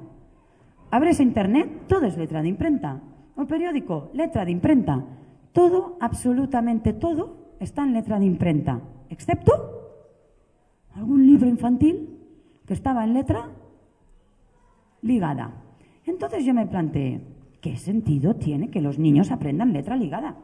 [0.91, 3.01] Abres internet, todo es letra de imprenta.
[3.37, 5.05] Un periódico, letra de imprenta.
[5.53, 9.53] Todo, absolutamente todo, está en letra de imprenta, excepto
[10.95, 12.19] algún libro infantil
[12.67, 13.49] que estaba en letra
[15.03, 15.53] ligada.
[16.07, 17.21] Entonces yo me planteé,
[17.61, 20.37] ¿qué sentido tiene que los niños aprendan letra ligada?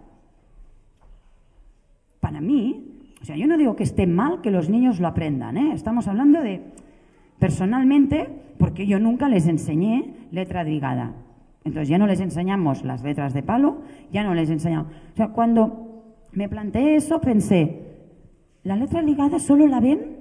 [2.21, 5.57] Para mí, o sea, yo no digo que esté mal que los niños lo aprendan,
[5.57, 5.73] ¿eh?
[5.73, 6.63] estamos hablando de,
[7.39, 11.15] personalmente, porque yo nunca les enseñé letra ligada.
[11.65, 13.79] Entonces ya no les enseñamos las letras de palo,
[14.13, 14.93] ya no les enseñamos.
[15.13, 17.83] O sea, cuando me planteé eso pensé,
[18.63, 20.19] la letra ligada solo la ven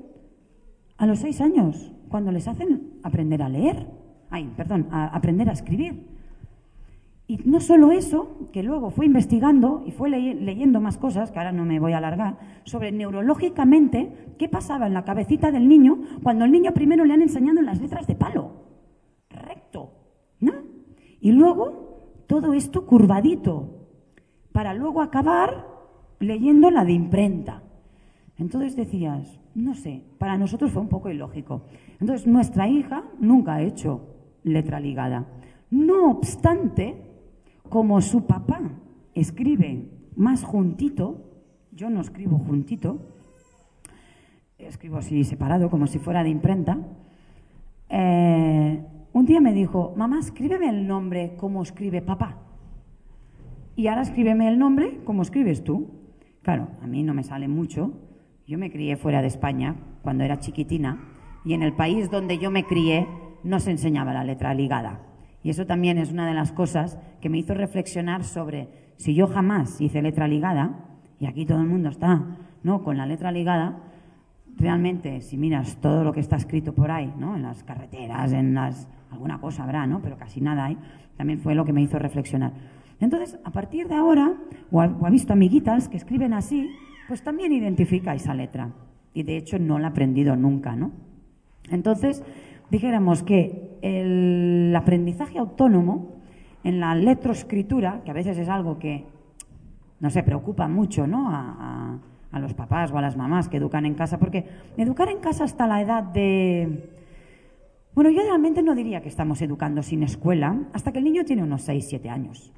[0.97, 3.87] a los seis años, cuando les hacen aprender a leer,
[4.29, 6.14] ay, perdón, a aprender a escribir.
[7.27, 11.51] Y no solo eso, que luego fue investigando y fue leyendo más cosas, que ahora
[11.51, 16.45] no me voy a alargar, sobre neurológicamente qué pasaba en la cabecita del niño cuando
[16.45, 18.51] al niño primero le han enseñado las letras de palo.
[19.29, 19.91] Recto,
[20.39, 20.53] ¿no?
[21.19, 23.87] Y luego todo esto curvadito,
[24.51, 25.67] para luego acabar
[26.19, 27.63] leyendo la de imprenta.
[28.37, 31.63] Entonces decías, no sé, para nosotros fue un poco ilógico.
[31.99, 34.01] Entonces nuestra hija nunca ha hecho
[34.43, 35.25] letra ligada.
[35.71, 37.04] No obstante,
[37.69, 38.61] como su papá
[39.13, 41.21] escribe más juntito,
[41.71, 42.99] yo no escribo juntito,
[44.57, 46.79] escribo así separado, como si fuera de imprenta,
[47.89, 52.37] eh, un día me dijo, mamá, escríbeme el nombre como escribe papá.
[53.75, 55.89] Y ahora escríbeme el nombre como escribes tú.
[56.41, 57.93] Claro, a mí no me sale mucho.
[58.47, 60.99] Yo me crié fuera de España cuando era chiquitina
[61.43, 63.07] y en el país donde yo me crié
[63.43, 65.01] no se enseñaba la letra ligada.
[65.45, 69.27] Y eso también es una de las cosas que me hizo reflexionar sobre si yo
[69.27, 70.87] jamás hice letra ligada,
[71.19, 72.81] y aquí todo el mundo está, ¿no?
[72.81, 73.77] Con la letra ligada,
[74.57, 77.35] realmente, si miras todo lo que está escrito por ahí, ¿no?
[77.35, 80.01] En las carreteras, en las alguna cosa habrá, ¿no?
[80.01, 80.79] Pero casi nada hay.
[81.15, 82.51] También fue lo que me hizo reflexionar.
[82.99, 84.33] Entonces, a partir de ahora,
[84.71, 86.71] o ha, visto amiguitas que escriben así,
[87.07, 88.71] pues también identifica esa letra.
[89.13, 90.91] Y de hecho no la ha aprendido nunca, ¿no?
[91.69, 92.23] Entonces,
[92.71, 96.13] dijéramos que el aprendizaje autónomo
[96.63, 99.05] en la letroescritura, que a veces es algo que,
[99.99, 101.29] no se preocupa mucho, ¿no?
[101.29, 101.99] A,
[102.31, 104.45] a los papás o a las mamás que educan en casa, porque
[104.75, 106.91] educar en casa hasta la edad de
[107.95, 111.43] bueno, yo realmente no diría que estamos educando sin escuela hasta que el niño tiene
[111.43, 112.51] unos 6, 7 años.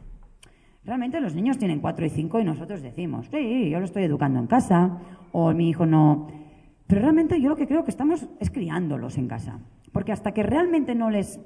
[0.83, 4.39] Realmente los niños tienen 4 y 5 y nosotros decimos, sí, yo lo estoy educando
[4.39, 4.97] en casa
[5.31, 6.27] o mi hijo no.
[6.87, 9.59] Pero realmente yo lo que creo que estamos es criándolos en casa.
[9.97, 11.39] Porque hasta que realmente no les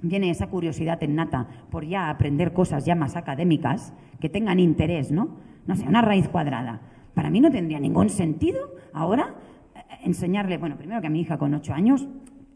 [0.00, 5.36] viene esa curiosidad innata por ya aprender cosas ya más académicas, que tengan interés, ¿no?
[5.68, 6.80] No sé, una raíz cuadrada.
[7.14, 9.36] Para mí no tendría ningún sentido ahora
[9.76, 12.08] eh, enseñarle, bueno, primero que a mi hija con 8 años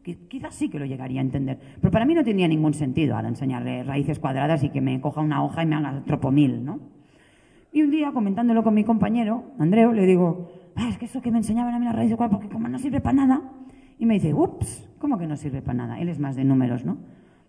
[0.03, 1.61] quizás sí que lo llegaría a entender.
[1.81, 5.21] Pero para mí no tenía ningún sentido ahora enseñarle raíces cuadradas y que me coja
[5.21, 6.81] una hoja y me haga tropomil, ¿no?
[7.71, 11.31] Y un día, comentándolo con mi compañero, Andreu, le digo, ah, es que eso que
[11.31, 13.43] me enseñaban a mí las raíces cuadradas, porque como no sirve para nada.
[13.99, 16.01] Y me dice, ups, ¿cómo que no sirve para nada?
[16.01, 16.99] Él es más de números, ¿no?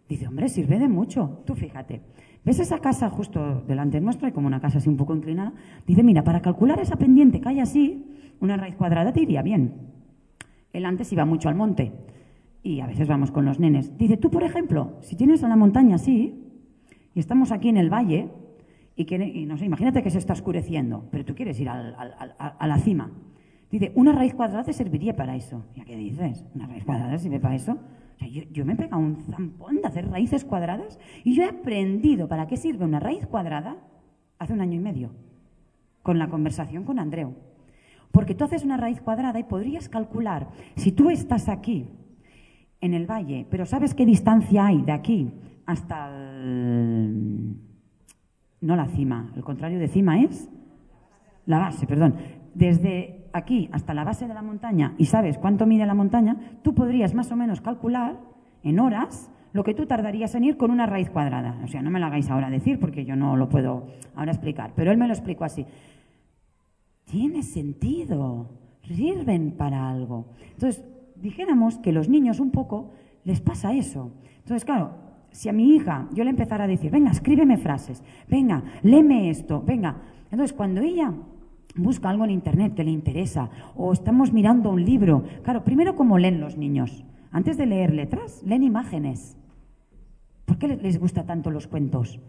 [0.07, 1.43] Dice, hombre, sirve de mucho.
[1.45, 2.01] Tú fíjate.
[2.45, 5.53] ¿Ves esa casa justo delante nuestra, y como una casa así un poco inclinada?
[5.85, 8.05] Dice, mira, para calcular esa pendiente que hay así,
[8.39, 9.73] una raíz cuadrada te iría bien.
[10.71, 11.91] Él antes iba mucho al monte
[12.63, 13.97] y a veces vamos con los nenes.
[13.97, 16.43] Dice, tú, por ejemplo, si tienes a la montaña así,
[17.13, 18.29] y estamos aquí en el valle,
[18.95, 22.77] y, que, no sé, imagínate que se está oscureciendo, pero tú quieres ir a la
[22.79, 23.11] cima.
[23.71, 25.65] Dice, una raíz cuadrada te serviría para eso.
[25.75, 26.45] ¿Ya qué dices?
[26.55, 27.77] ¿Una raíz cuadrada sirve para eso?
[28.19, 32.27] yo, yo, me he pegado un zampón de hacer raíces cuadradas y yo he aprendido
[32.27, 33.77] para qué sirve una raíz cuadrada
[34.39, 35.11] hace un año y medio,
[36.01, 37.35] con la conversación con Andreu.
[38.11, 41.87] Porque tú haces una raíz cuadrada y podrías calcular, si tú estás aquí
[42.81, 45.31] en el valle, pero ¿sabes qué distancia hay de aquí
[45.65, 47.57] hasta el...
[48.61, 50.49] no la cima, el contrario de cima es
[51.45, 52.15] la base, perdón.
[52.53, 56.73] Desde aquí hasta la base de la montaña y sabes cuánto mide la montaña, tú
[56.73, 58.17] podrías más o menos calcular
[58.63, 61.59] en horas lo que tú tardarías en ir con una raíz cuadrada.
[61.63, 64.73] O sea, no me lo hagáis ahora decir porque yo no lo puedo ahora explicar,
[64.75, 65.65] pero él me lo explicó así.
[67.05, 68.49] Tiene sentido,
[68.83, 70.27] sirven para algo.
[70.51, 70.83] Entonces,
[71.15, 72.91] dijéramos que los niños un poco
[73.23, 74.11] les pasa eso.
[74.39, 74.91] Entonces, claro,
[75.31, 79.61] si a mi hija yo le empezara a decir, venga, escríbeme frases, venga, léeme esto,
[79.65, 79.95] venga.
[80.31, 81.13] Entonces, cuando ella
[81.75, 86.17] busca algo en Internet que le interesa o estamos mirando un libro, claro, primero cómo
[86.17, 87.03] leen los niños.
[87.31, 89.37] Antes de leer letras, leen imágenes.
[90.45, 92.19] ¿Por qué les gusta tanto los cuentos?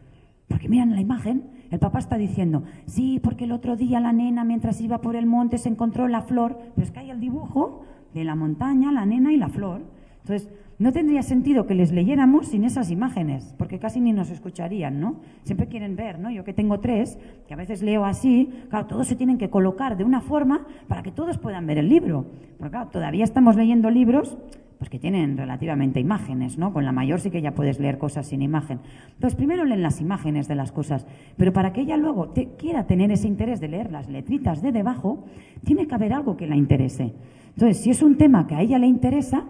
[0.49, 4.45] Porque miran la imagen, el papá está diciendo, sí, porque el otro día la nena
[4.45, 7.85] mientras iba por el monte se encontró la flor, pero es que hay el dibujo
[8.15, 9.83] de la montaña, la nena y la flor.
[10.23, 15.01] Entonces, no tendría sentido que les leyéramos sin esas imágenes, porque casi ni nos escucharían,
[15.01, 15.17] ¿no?
[15.43, 16.31] Siempre quieren ver, ¿no?
[16.31, 18.51] Yo que tengo tres, que a veces leo así,
[18.89, 22.27] todos se tienen que colocar de una forma para que todos puedan ver el libro.
[22.59, 24.39] Porque todavía estamos leyendo libros
[24.79, 26.73] pues que tienen relativamente imágenes, ¿no?
[26.73, 28.79] Con la mayor sí que ya puedes leer cosas sin imagen.
[29.15, 31.05] Entonces, primero leen las imágenes de las cosas,
[31.37, 35.25] pero para que ella luego quiera tener ese interés de leer las letritas de debajo,
[35.65, 37.13] tiene que haber algo que la interese.
[37.49, 39.47] Entonces, si es un tema que a ella le interesa,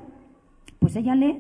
[0.89, 1.39] pues ella lee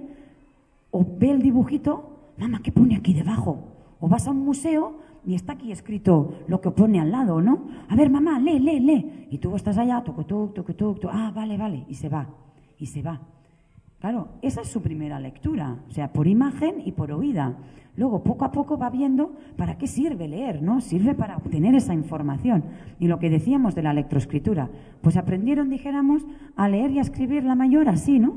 [0.90, 3.64] o ve el dibujito, mamá, ¿qué pone aquí debajo?
[3.98, 7.66] O vas a un museo y está aquí escrito lo que pone al lado, ¿no?
[7.88, 9.26] A ver, mamá, lee, lee, lee.
[9.30, 12.28] Y tú estás allá, toco, toco, toco, toco, ah, vale, vale, y se va,
[12.78, 13.22] y se va.
[14.00, 17.56] Claro, esa es su primera lectura, o sea, por imagen y por oída.
[17.96, 20.82] Luego, poco a poco va viendo para qué sirve leer, ¿no?
[20.82, 22.64] Sirve para obtener esa información.
[23.00, 24.68] Y lo que decíamos de la lectroescritura,
[25.00, 28.36] pues aprendieron, dijéramos, a leer y a escribir la mayor así, ¿no?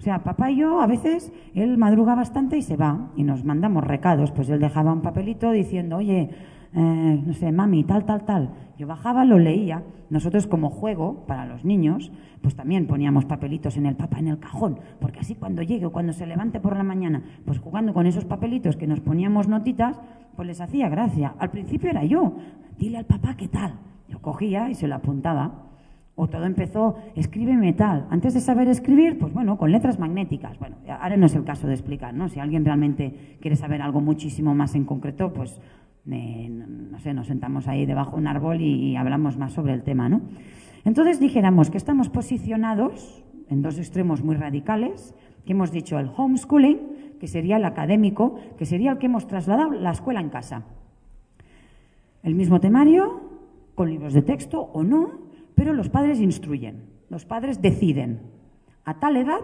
[0.00, 3.44] O sea, papá y yo a veces, él madruga bastante y se va y nos
[3.44, 4.30] mandamos recados.
[4.30, 6.30] Pues él dejaba un papelito diciendo, oye,
[6.72, 8.50] eh, no sé, mami, tal, tal, tal.
[8.78, 9.82] Yo bajaba, lo leía.
[10.08, 12.10] Nosotros como juego para los niños,
[12.40, 15.92] pues también poníamos papelitos en el papá en el cajón, porque así cuando llegue o
[15.92, 20.00] cuando se levante por la mañana, pues jugando con esos papelitos que nos poníamos notitas,
[20.34, 21.34] pues les hacía gracia.
[21.38, 22.36] Al principio era yo,
[22.78, 23.74] dile al papá qué tal.
[24.08, 25.69] Yo cogía y se lo apuntaba.
[26.22, 28.06] O todo empezó, escríbeme tal.
[28.10, 30.58] Antes de saber escribir, pues bueno, con letras magnéticas.
[30.58, 32.28] Bueno, ahora no es el caso de explicar, ¿no?
[32.28, 35.58] Si alguien realmente quiere saber algo muchísimo más en concreto, pues
[36.04, 40.10] no sé, nos sentamos ahí debajo de un árbol y, hablamos más sobre el tema,
[40.10, 40.20] ¿no?
[40.84, 45.14] Entonces dijéramos que estamos posicionados en dos extremos muy radicales,
[45.46, 49.70] que hemos dicho el homeschooling, que sería el académico, que sería el que hemos trasladado
[49.70, 50.64] la escuela en casa.
[52.22, 53.22] El mismo temario,
[53.74, 55.29] con libros de texto o no,
[55.60, 58.22] pero los padres instruyen, los padres deciden
[58.86, 59.42] a tal edad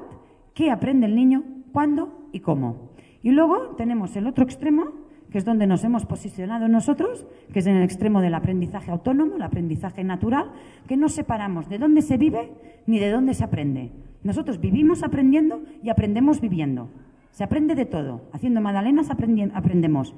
[0.55, 2.93] qué aprende el niño, cuándo y cómo.
[3.23, 4.85] Y luego tenemos el otro extremo,
[5.31, 9.37] que es donde nos hemos posicionado nosotros, que es en el extremo del aprendizaje autónomo,
[9.37, 10.53] el aprendizaje natural,
[10.89, 12.51] que no separamos de dónde se vive
[12.87, 13.93] ni de dónde se aprende.
[14.23, 16.89] Nosotros vivimos aprendiendo y aprendemos viviendo.
[17.31, 18.23] Se aprende de todo.
[18.33, 20.15] Haciendo magdalenas aprendemos.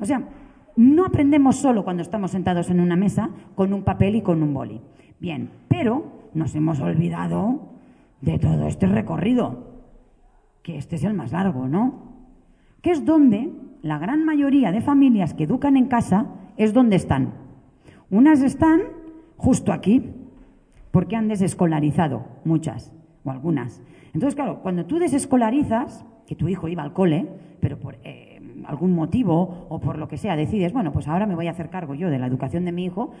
[0.00, 0.30] O sea,
[0.76, 4.54] no aprendemos solo cuando estamos sentados en una mesa con un papel y con un
[4.54, 4.80] boli.
[5.22, 6.02] Bien, pero
[6.34, 7.60] nos hemos olvidado
[8.22, 9.68] de todo este recorrido,
[10.64, 11.94] que este es el más largo, ¿no?
[12.80, 17.34] Que es donde la gran mayoría de familias que educan en casa es donde están.
[18.10, 18.80] Unas están
[19.36, 20.10] justo aquí,
[20.90, 23.80] porque han desescolarizado, muchas o algunas.
[24.14, 27.28] Entonces, claro, cuando tú desescolarizas, que tu hijo iba al cole,
[27.60, 28.21] pero por eh,
[28.66, 31.70] algún motivo o por lo que sea decides, bueno, pues ahora me voy a hacer
[31.70, 33.12] cargo yo de la educación de mi hijo,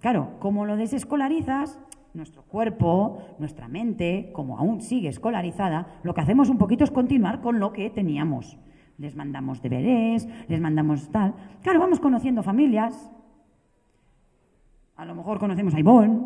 [0.00, 1.78] Claro, como lo desescolarizas,
[2.14, 7.40] nuestro cuerpo, nuestra mente, como aún sigue escolarizada, lo que hacemos un poquito es continuar
[7.40, 8.58] con lo que teníamos.
[8.96, 11.34] Les mandamos deberes, les mandamos tal.
[11.62, 13.10] Claro, vamos conociendo familias.
[14.96, 16.20] A lo mejor conocemos a Ivonne,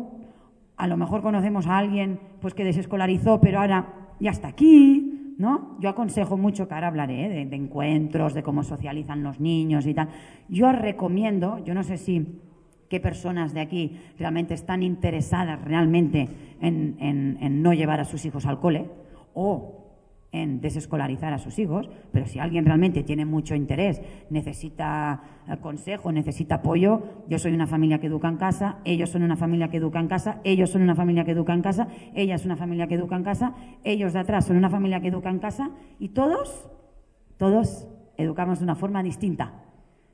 [0.77, 5.77] a lo mejor conocemos a alguien pues que desescolarizó, pero ahora ya está aquí, ¿no?
[5.79, 7.45] Yo aconsejo mucho, que ahora hablaré ¿eh?
[7.45, 10.09] de, encuentros, de cómo socializan los niños y tal.
[10.49, 12.41] Yo recomiendo, yo no sé si
[12.89, 16.29] qué personas de aquí realmente están interesadas realmente
[16.61, 18.89] en, no llevar a sus hijos al cole
[19.33, 19.84] o
[20.61, 26.55] desescolarizar a sus hijos, pero si alguien realmente tiene mucho interés, necesita eh, consejo, necesita
[26.55, 29.99] apoyo, yo soy una familia que educa en casa, ellos son una familia que educa
[29.99, 32.95] en casa, ellos son una familia que educa en casa, ella es una familia que
[32.95, 36.69] educa en casa, ellos de atrás son una familia que educa en casa y todos,
[37.37, 39.63] todos educamos de una forma distinta.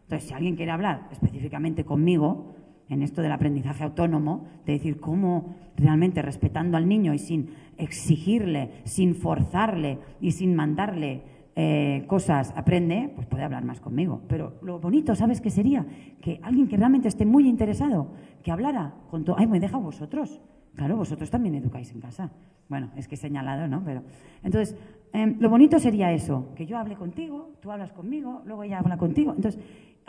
[0.04, 2.56] Entonces, si alguien quiere hablar específicamente conmigo,
[2.92, 8.70] en esto del aprendizaje autónomo, de decir cómo realmente respetando al niño y sin exigirle,
[8.84, 11.24] sin forzarle y sin mandarle
[11.56, 14.22] eh, cosas aprende, pues puede hablar más conmigo.
[14.28, 15.86] Pero lo bonito, ¿sabes qué sería?
[16.22, 18.10] Que alguien que realmente esté muy interesado,
[18.44, 19.38] que hablara con todo.
[19.40, 20.42] Ay, me deja vosotros.
[20.76, 22.30] Claro, vosotros también educáis en casa.
[22.68, 23.84] Bueno, es que he señalado, ¿no?
[23.86, 24.04] Pero,
[24.44, 24.78] entonces,
[25.14, 28.98] em, lo bonito sería eso, que yo hable contigo, tú hablas conmigo, luego ella habla
[28.98, 29.34] contigo.
[29.36, 29.62] Entonces,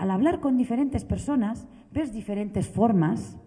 [0.03, 3.38] al hablar con diferentes personas, ves diferentes formas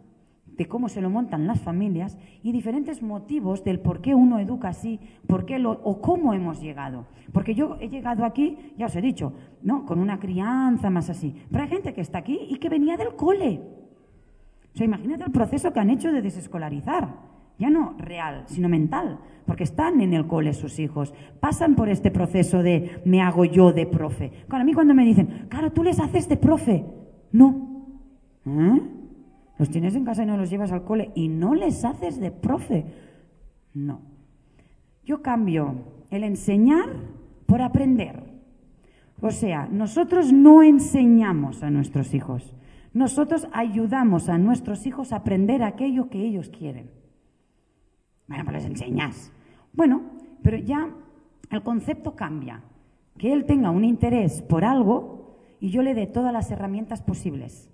[0.45, 4.69] de cómo se lo montan las familias y diferentes motivos del por qué uno educa
[4.69, 7.07] así, por qué lo, o cómo hemos llegado.
[7.33, 9.33] Porque yo he llegado aquí, ya os he dicho,
[9.63, 9.85] ¿no?
[9.85, 11.35] Con una crianza más así.
[11.51, 13.61] Pero hay gente que está aquí y que venía del cole.
[14.73, 17.34] O sea, imagínate el proceso que han hecho de desescolarizar.
[17.57, 19.19] Ya no real, sino mental.
[19.45, 21.13] Porque están en el cole sus hijos.
[21.39, 24.31] Pasan por este proceso de me hago yo de profe.
[24.47, 26.85] Claro, a mí cuando me dicen, claro, tú les haces de profe.
[27.31, 27.87] No.
[28.45, 28.81] ¿Eh?
[29.57, 32.31] Los tienes en casa y no los llevas al cole y no les haces de
[32.31, 32.85] profe.
[33.73, 34.01] No.
[35.05, 35.75] Yo cambio
[36.09, 36.89] el enseñar
[37.45, 38.23] por aprender.
[39.21, 42.53] O sea, nosotros no enseñamos a nuestros hijos.
[42.93, 46.89] Nosotros ayudamos a nuestros hijos a aprender aquello que ellos quieren.
[48.27, 49.31] Bueno, pues les enseñas.
[49.73, 50.01] Bueno,
[50.41, 50.89] pero ya
[51.49, 52.61] el concepto cambia.
[53.17, 57.69] Que él tenga un interés por algo y yo le dé todas las herramientas posibles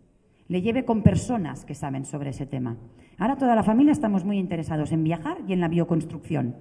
[0.51, 2.75] le lleve con personas que saben sobre ese tema.
[3.17, 6.57] Ahora toda la familia estamos muy interesados en viajar y en la bioconstrucción.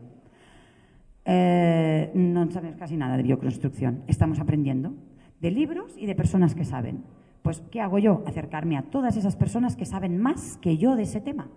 [1.25, 4.05] Eh, no sabemos casi nada de bioconstrucción.
[4.07, 4.95] Estamos aprendiendo
[5.41, 7.03] de libros y de personas que saben.
[7.43, 8.23] Pues, ¿qué hago yo?
[8.29, 11.49] Acercarme a todas esas personas que saben más que yo de ese tema.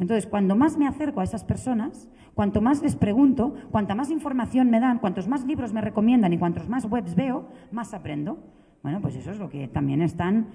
[0.00, 4.70] Entonces, cuando más me acerco a esas personas, cuanto más les pregunto, cuanta más información
[4.70, 8.38] me dan, cuantos más libros me recomiendan y cuantos más webs veo, más aprendo.
[8.82, 10.48] Bueno, pues eso es lo que también están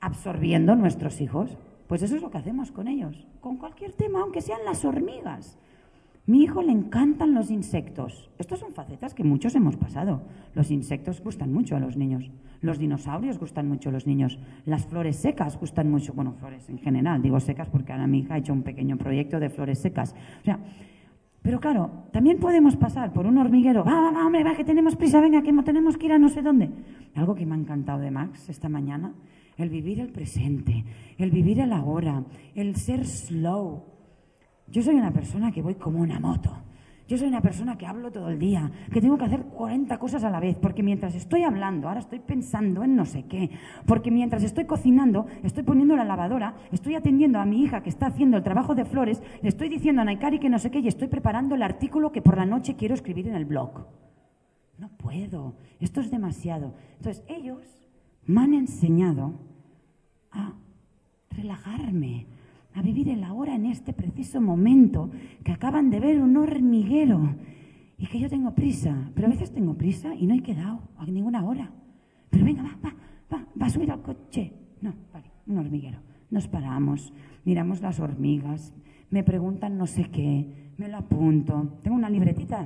[0.00, 1.56] absorbiendo nuestros hijos.
[1.86, 5.58] Pues eso es lo que hacemos con ellos, con cualquier tema, aunque sean las hormigas.
[6.24, 8.30] Mi hijo le encantan los insectos.
[8.38, 10.22] Estas son facetas que muchos hemos pasado.
[10.54, 12.30] Los insectos gustan mucho a los niños.
[12.60, 14.38] Los dinosaurios gustan mucho a los niños.
[14.64, 16.12] Las flores secas gustan mucho.
[16.12, 17.22] Bueno, flores en general.
[17.22, 20.14] Digo secas porque ahora mi hija ha hecho un pequeño proyecto de flores secas.
[20.42, 20.60] O sea,
[21.42, 23.82] pero claro, también podemos pasar por un hormiguero.
[23.82, 26.40] Va, va, hombre, va, que tenemos prisa, venga, que tenemos que ir a no sé
[26.40, 26.70] dónde.
[27.16, 29.12] Algo que me ha encantado de Max esta mañana
[29.56, 30.84] el vivir el presente,
[31.18, 33.91] el vivir el ahora, el ser slow.
[34.72, 36.50] Yo soy una persona que voy como una moto.
[37.06, 40.24] Yo soy una persona que hablo todo el día, que tengo que hacer 40 cosas
[40.24, 43.50] a la vez, porque mientras estoy hablando, ahora estoy pensando en no sé qué,
[43.86, 48.06] porque mientras estoy cocinando, estoy poniendo la lavadora, estoy atendiendo a mi hija que está
[48.06, 50.88] haciendo el trabajo de flores, le estoy diciendo a Naikari que no sé qué y
[50.88, 53.84] estoy preparando el artículo que por la noche quiero escribir en el blog.
[54.78, 56.72] No puedo, esto es demasiado.
[56.96, 57.60] Entonces, ellos
[58.24, 59.34] me han enseñado
[60.30, 60.54] a
[61.30, 62.26] relajarme,
[62.74, 65.10] a vivir el ahora en este preciso momento,
[65.44, 67.34] que acaban de ver un hormiguero
[67.98, 71.06] y que yo tengo prisa, pero a veces tengo prisa y no he quedado a
[71.06, 71.70] ninguna hora.
[72.30, 72.94] Pero venga, va, va,
[73.32, 74.52] va, va a subir al coche.
[74.80, 75.98] No, vale, un hormiguero.
[76.30, 77.12] Nos paramos,
[77.44, 78.72] miramos las hormigas,
[79.10, 81.78] me preguntan no sé qué, me lo apunto.
[81.82, 82.64] Tengo una libretita,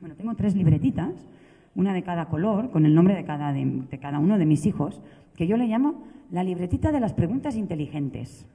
[0.00, 1.28] bueno, tengo tres libretitas,
[1.74, 5.00] una de cada color, con el nombre de cada, de cada uno de mis hijos,
[5.34, 8.46] que yo le llamo la libretita de las preguntas inteligentes.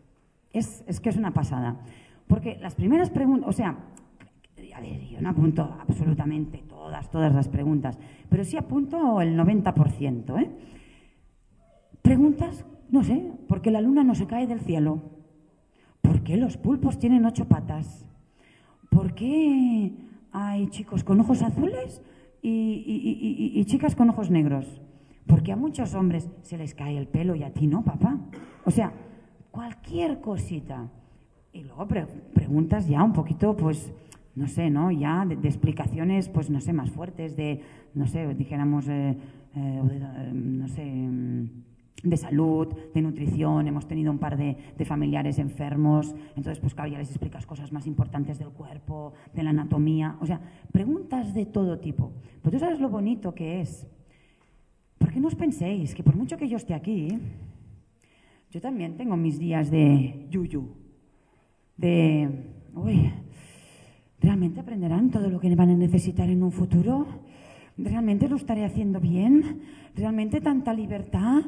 [0.57, 1.81] Es, que es una pasada.
[2.27, 3.77] Porque las primeras preguntas, o sea,
[4.73, 7.97] a ver, yo no apunto absolutamente todas, todas las preguntas,
[8.29, 10.41] pero sí apunto el 90%.
[10.41, 10.49] ¿eh?
[12.01, 15.01] Preguntas, no sé, ¿por qué la luna no se cae del cielo?
[16.01, 18.07] ¿Por qué los pulpos tienen ocho patas?
[18.89, 19.91] ¿Por qué
[20.31, 22.01] hay chicos con ojos azules
[22.41, 24.81] y chicas con ojos negros?
[25.27, 28.19] Porque a muchos hombres se les cae el pelo y a ti no, papá.
[28.63, 28.93] O sea,
[29.55, 30.89] cualquier cosita.
[31.53, 31.87] Y luego
[32.33, 33.93] preguntas ya un poquito, pues,
[34.35, 34.91] no sé, ¿no?
[34.91, 37.61] Ya de, explicaciones, pues, no sé, más fuertes, de,
[37.93, 39.17] no sé, dijéramos, eh, eh,
[39.55, 41.49] eh, no sé, mm,
[42.03, 46.91] de salud, de nutrición, hemos tenido un par de, de, familiares enfermos, entonces pues claro,
[46.91, 50.39] ya les explicas cosas más importantes del cuerpo, de la anatomía, o sea,
[50.71, 52.11] preguntas de todo tipo.
[52.43, 53.87] Pero tú sabes lo bonito que es
[54.99, 57.07] porque no os penséis que por mucho que yo esté aquí,
[58.55, 60.69] yo también tengo mis días de yuyu,
[61.75, 63.11] de, uy,
[64.21, 67.05] ¿realmente aprenderán todo lo que van a necesitar en un futuro?
[67.77, 69.59] ¿Realmente lo estaré haciendo bien?
[69.93, 71.43] ¿Realmente tanta libertad?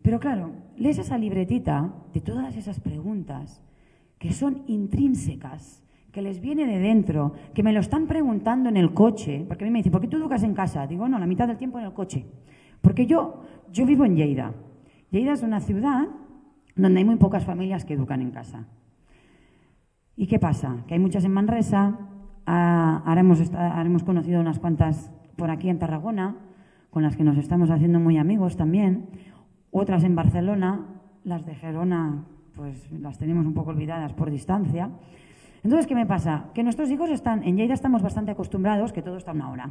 [0.00, 3.60] Pero claro, lees esa libretita de todas esas preguntas
[4.20, 5.82] que son intrínsecas,
[6.12, 9.66] que les viene de dentro, que me lo están preguntando en el coche, porque a
[9.66, 10.86] mí me dicen, ¿por qué tú educas en casa?
[10.86, 12.24] Digo, no, la mitad del tiempo en el coche.
[12.80, 13.42] Porque yo,
[13.72, 14.54] yo vivo en Lleida.
[15.10, 16.06] Lleida es una ciudad
[16.76, 18.64] donde hay muy pocas familias que educan en casa.
[20.16, 20.84] ¿Y qué pasa?
[20.86, 21.98] Que hay muchas en Manresa,
[22.46, 26.36] ahora hemos, conocido unas cuantas por aquí en Tarragona,
[26.90, 29.08] con las que nos estamos haciendo muy amigos también,
[29.70, 30.86] otras en Barcelona,
[31.24, 34.90] las de Gerona pues las tenemos un poco olvidadas por distancia.
[35.64, 36.50] Entonces, ¿qué me pasa?
[36.54, 39.70] Que nuestros hijos están, en Lleida estamos bastante acostumbrados que todo está a una hora.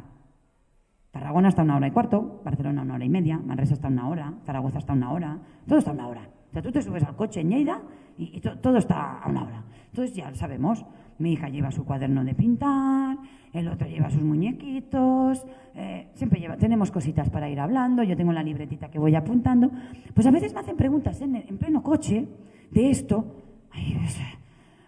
[1.12, 3.90] Tarragona está a una hora y cuarto, Barcelona una hora y media, Manresa está a
[3.90, 6.28] una hora, Zaragoza está a una hora, todo está a una hora.
[6.54, 7.82] Sea, tú te subes al coche en Lleida
[8.16, 9.64] y, todo está a una hora.
[9.86, 10.86] Entonces ya sabemos,
[11.18, 13.18] mi hija lleva su cuaderno de pintar,
[13.52, 15.44] el otro lleva sus muñequitos,
[15.74, 19.68] eh, siempre lleva, tenemos cositas para ir hablando, yo tengo la libretita que voy apuntando.
[20.14, 22.24] Pues a veces me hacen preguntas en, pleno coche
[22.70, 23.24] de esto.
[23.72, 24.20] pues,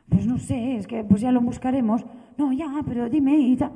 [0.08, 2.06] pues, no sé, es que pues ya lo buscaremos.
[2.38, 3.72] No, ya, pero dime y tal.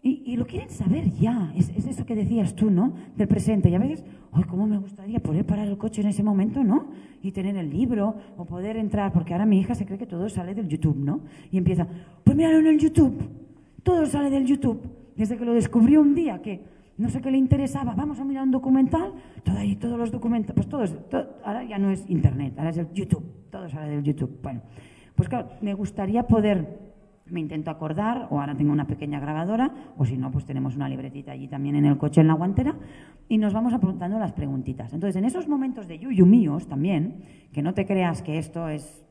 [0.00, 1.52] Y, lo quieren saber ya.
[1.56, 2.92] Es, eso que decías tú, ¿no?
[3.16, 3.68] Del presente.
[3.68, 6.86] Y a veces, ¡ay, cómo me gustaría poder parar el coche en ese momento, ¿no?
[7.22, 10.28] Y tener el libro o poder entrar, porque ahora mi hija se cree que todo
[10.28, 11.22] sale del YouTube, ¿no?
[11.50, 11.86] Y empieza,
[12.22, 13.28] pues míralo en el YouTube.
[13.82, 14.80] Todo sale del YouTube.
[15.16, 16.62] Desde que lo descubrió un día que
[16.96, 19.12] no sé qué le interesaba, vamos a mirar un documental,
[19.44, 20.96] todo ahí, todos los documentos, pues todos,
[21.44, 24.38] ahora ya no es Internet, ahora es el YouTube, todo sale del YouTube.
[24.42, 24.62] Bueno,
[25.14, 26.87] pues claro, me gustaría poder
[27.30, 30.88] me intento acordar, o ahora tengo una pequeña grabadora, o si no, pues tenemos una
[30.88, 32.76] libretita allí también en el coche, en la guantera,
[33.28, 34.92] y nos vamos apuntando las preguntitas.
[34.92, 37.22] Entonces, en esos momentos de yuyu míos también,
[37.52, 39.04] que no te creas que esto es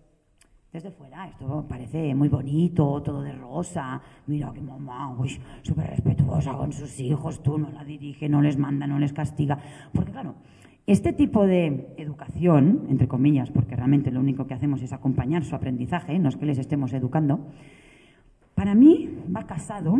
[0.71, 6.53] desde fuera, esto parece muy bonito, todo de rosa, mira que mamá, uy, súper respetuosa
[6.53, 9.57] con sus hijos, tú no la dirige, no les manda, no les castiga,
[9.93, 10.35] porque claro,
[10.85, 15.55] este tipo de educación, entre comillas, porque realmente lo único que hacemos es acompañar su
[15.55, 17.47] aprendizaje, no es que les estemos educando,
[18.57, 19.99] para mí va casado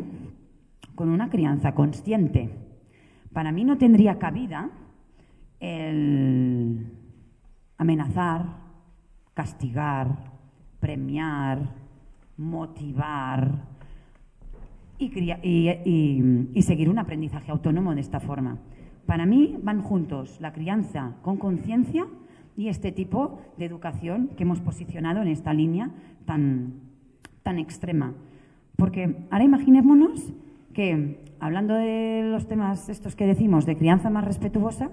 [0.96, 2.50] con una crianza consciente.
[3.32, 4.72] Para mí no tendría cabida
[5.60, 6.92] el
[7.78, 8.48] amenazar,
[9.36, 10.08] castigar,
[10.80, 11.60] premiar,
[12.36, 13.62] motivar
[14.98, 18.58] y, seguir un aprendizaje autónomo de esta forma.
[19.06, 22.08] Para mí van juntos la crianza con conciencia
[22.56, 25.92] y este tipo de educación que hemos posicionado en esta línea
[26.26, 26.74] tan,
[27.44, 28.16] tan extrema.
[28.78, 30.34] Porque ahora imaginémonos
[30.74, 34.90] que, hablando de los temas estos que decimos de crianza más respetuosa,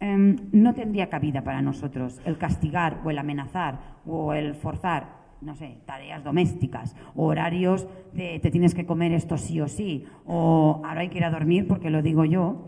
[0.00, 5.54] em, no tendría cabida para nosotros el castigar o el amenazar o el forzar no
[5.54, 11.00] sé, tareas domésticas, horarios de te tienes que comer esto sí o sí, o ahora
[11.00, 12.66] hay que ir a dormir porque lo digo yo,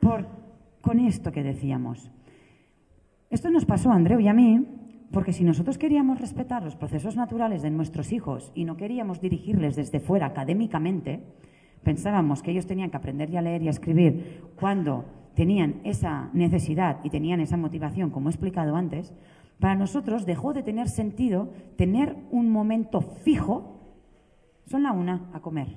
[0.00, 0.26] por,
[0.80, 2.10] con esto que decíamos.
[3.30, 4.66] Esto nos pasó a Andreu y a mí
[5.10, 9.76] porque si nosotros queríamos respetar los procesos naturales de nuestros hijos y no queríamos dirigirles
[9.76, 11.22] desde fuera académicamente,
[11.82, 15.04] pensábamos que ellos tenían que aprender ya a leer y a escribir cuando
[15.34, 19.14] tenían esa necesidad y tenían esa motivación, como he explicado antes,
[19.60, 23.80] para nosotros dejó de tener sentido tener un momento fijo,
[24.66, 25.76] son la una, a comer.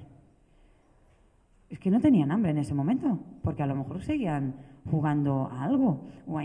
[1.70, 4.56] Es que no tenían hambre en ese momento, porque a lo mejor seguían
[4.90, 6.02] jugando a algo.
[6.28, 6.40] O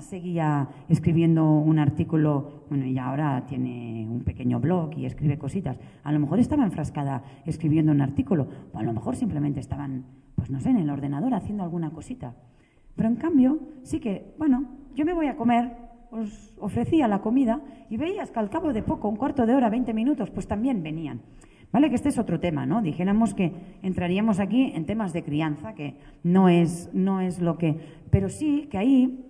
[0.00, 5.78] seguía escribiendo un artículo, bueno, y ahora tiene un pequeño blog y escribe cositas.
[6.04, 10.50] A lo mejor estaba enfrascada escribiendo un artículo, o a lo mejor simplemente estaban, pues
[10.50, 12.34] no sé, en el ordenador haciendo alguna cosita.
[12.96, 15.74] Pero en cambio, sí que, bueno, yo me voy a comer,
[16.10, 19.70] os ofrecía la comida y veías que al cabo de poco, un cuarto de hora,
[19.70, 21.20] 20 minutos, pues también venían.
[21.72, 21.88] ¿Vale?
[21.88, 22.82] Que este es otro tema, ¿no?
[22.82, 23.52] Dijéramos que
[23.82, 25.94] entraríamos aquí en temas de crianza, que
[26.24, 27.76] no es, no es lo que.
[28.10, 29.24] Pero sí que ahí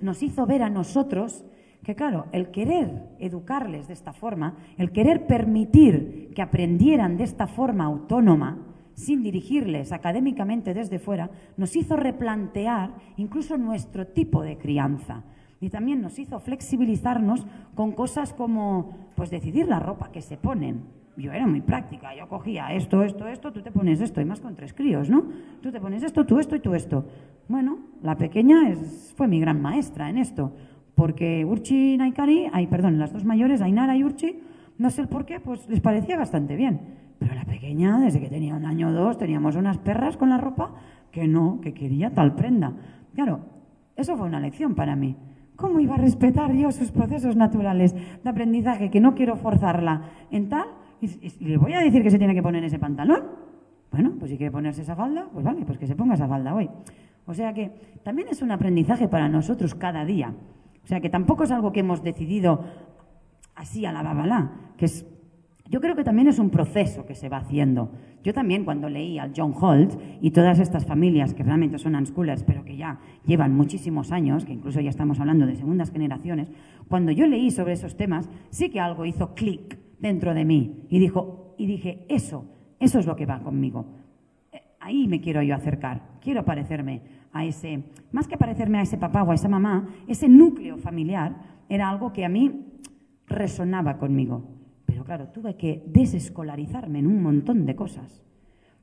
[0.00, 1.44] nos hizo ver a nosotros
[1.82, 7.48] que, claro, el querer educarles de esta forma, el querer permitir que aprendieran de esta
[7.48, 15.24] forma autónoma, sin dirigirles académicamente desde fuera, nos hizo replantear incluso nuestro tipo de crianza.
[15.60, 20.99] Y también nos hizo flexibilizarnos con cosas como, pues, decidir la ropa que se ponen
[21.20, 24.40] yo era muy práctica, yo cogía esto, esto, esto, tú te pones esto, y más
[24.40, 25.24] con tres críos, ¿no?
[25.60, 27.06] Tú te pones esto, tú esto y tú esto.
[27.48, 30.52] Bueno, la pequeña es, fue mi gran maestra en esto,
[30.94, 34.40] porque Urchi y Naikari, ay, perdón, las dos mayores, Ainara y Urchi,
[34.78, 36.80] no sé el por qué, pues les parecía bastante bien.
[37.18, 40.38] Pero la pequeña, desde que tenía un año o dos, teníamos unas perras con la
[40.38, 40.72] ropa
[41.10, 42.72] que no, que quería tal prenda.
[43.14, 43.40] Claro,
[43.94, 45.16] eso fue una lección para mí.
[45.56, 48.90] ¿Cómo iba a respetar yo sus procesos naturales de aprendizaje?
[48.90, 50.64] Que no quiero forzarla en tal
[51.00, 53.24] ¿Y, le voy a decir que se tiene que poner ese pantalón?
[53.90, 56.54] Bueno, pues si quiere ponerse esa falda, pues vale, pues que se ponga esa falda
[56.54, 56.70] hoy.
[57.26, 57.70] O sea que
[58.02, 60.34] también es un aprendizaje para nosotros cada día.
[60.84, 62.64] O sea que tampoco es algo que hemos decidido
[63.54, 65.04] así a la babalá, que es
[65.70, 67.92] yo creo que también es un proceso que se va haciendo.
[68.24, 72.42] Yo también cuando leí al John Holt y todas estas familias que realmente son unschoolers,
[72.42, 76.50] pero que ya llevan muchísimos años, que incluso ya estamos hablando de segundas generaciones,
[76.88, 80.98] cuando yo leí sobre esos temas, sí que algo hizo clic dentro de mí y,
[80.98, 82.44] dijo, y dije, eso,
[82.78, 83.86] eso es lo que va conmigo.
[84.52, 88.98] Eh, ahí me quiero yo acercar, quiero parecerme a ese, más que parecerme a ese
[88.98, 91.36] papá o a esa mamá, ese núcleo familiar
[91.68, 92.66] era algo que a mí,
[93.26, 94.42] resonaba conmigo.
[94.86, 98.22] Pero claro, tuve que desescolarizarme en un montón de cosas.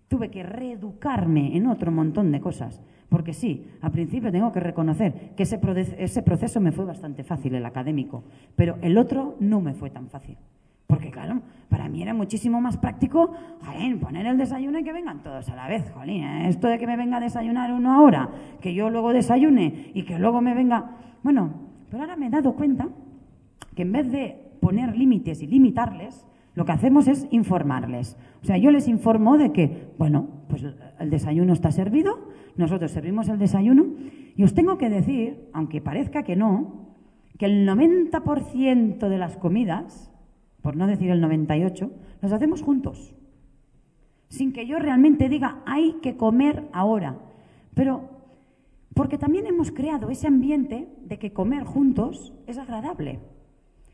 [0.07, 2.81] Tuve que reeducarme en otro montón de cosas.
[3.09, 5.59] Porque sí, al principio tengo que reconocer que ese,
[5.97, 8.23] ese proceso me fue bastante fácil, el académico,
[8.55, 10.37] pero el otro no me fue tan fácil.
[10.87, 15.21] Porque claro, para mí era muchísimo más práctico, jolín, poner el desayuno y que vengan
[15.21, 16.23] todos a la vez, jolín.
[16.23, 16.47] ¿eh?
[16.47, 18.29] Esto de que me venga a desayunar uno ahora,
[18.61, 20.91] que yo luego desayune y que luego me venga...
[21.23, 21.51] Bueno,
[21.89, 22.87] pero ahora me he dado cuenta
[23.75, 26.25] que en vez de poner límites y limitarles,
[26.55, 28.17] lo que hacemos es informarles.
[28.41, 30.65] O sea, yo les informo de que, bueno, pues
[30.99, 33.85] el desayuno está servido, nosotros servimos el desayuno
[34.35, 36.87] y os tengo que decir, aunque parezca que no,
[37.37, 40.11] que el 90% de las comidas,
[40.67, 41.89] por no decir el 98%,
[42.21, 43.15] las hacemos juntos.
[44.27, 47.15] Sin que yo realmente diga, hay que comer ahora.
[47.73, 48.09] Pero
[48.93, 53.21] porque también hemos creado ese ambiente de que comer juntos es agradable.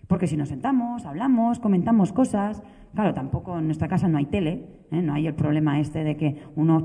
[0.07, 2.63] Porque si nos sentamos, hablamos, comentamos cosas,
[2.95, 5.03] claro, tampoco en nuestra casa no hay tele, ¿eh?
[5.03, 6.83] no hay el problema este de que uno,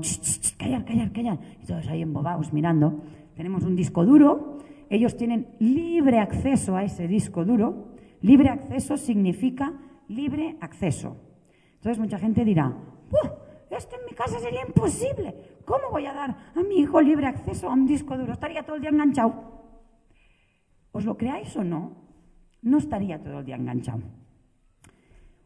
[0.57, 3.01] callar, callar, callar, y todos ahí embobados mirando.
[3.35, 4.59] Tenemos un disco duro,
[4.91, 7.88] ellos tienen libre acceso a ese disco duro.
[8.21, 9.73] Libre acceso significa
[10.07, 11.17] libre acceso.
[11.75, 12.75] Entonces mucha gente dirá,
[13.69, 15.59] esto en mi casa sería imposible.
[15.65, 18.33] ¿Cómo voy a dar a mi hijo libre acceso a un disco duro?
[18.33, 19.33] Estaría todo el día enganchado.
[20.91, 22.09] ¿Os lo creáis o no?
[22.61, 24.01] no estaría todo el día enganchado.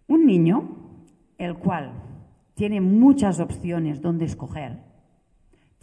[0.08, 0.70] Un niño,
[1.38, 1.92] el cual
[2.54, 4.80] tiene muchas opciones donde escoger,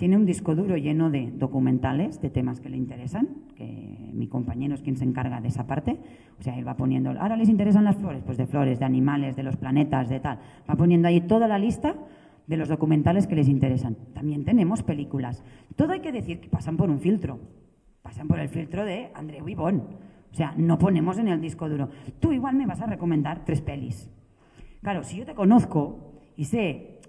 [0.01, 4.75] tiene un disco duro lleno de documentales, de temas que le interesan, que mi compañero
[4.75, 5.99] es quien se encarga de esa parte.
[6.39, 9.37] O sea, él va poniendo, ahora les interesan las flores, pues de flores, de animales,
[9.37, 10.39] de los planetas, de tal.
[10.69, 11.97] Va poniendo ahí toda la lista
[12.47, 13.95] de los documentales que les interesan.
[14.15, 15.45] También tenemos películas.
[15.77, 17.39] Todo hay que decir que pasan por un filtro.
[18.01, 19.83] Pasan por el filtro de André Wibón.
[20.33, 21.91] O sea, no ponemos en el disco duro.
[22.21, 24.09] Tú igual me vas a recomendar tres pelis.
[24.81, 27.00] Claro, si yo te conozco y sé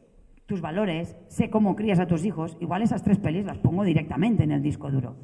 [0.51, 4.43] tus valores, sé cómo crías a tus hijos, igual esas tres pelis las pongo directamente
[4.43, 5.15] en el disco duro.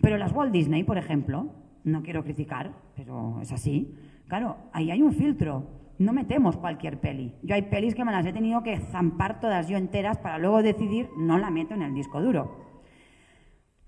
[0.00, 1.48] Pero las Walt Disney, por ejemplo,
[1.82, 3.92] no quiero criticar, pero es así.
[4.28, 5.66] Claro, ahí hay un filtro.
[5.98, 7.34] No metemos cualquier peli.
[7.42, 10.62] Yo hay pelis que me las he tenido que zampar todas yo enteras para luego
[10.62, 12.68] decidir, no la meto en el disco duro.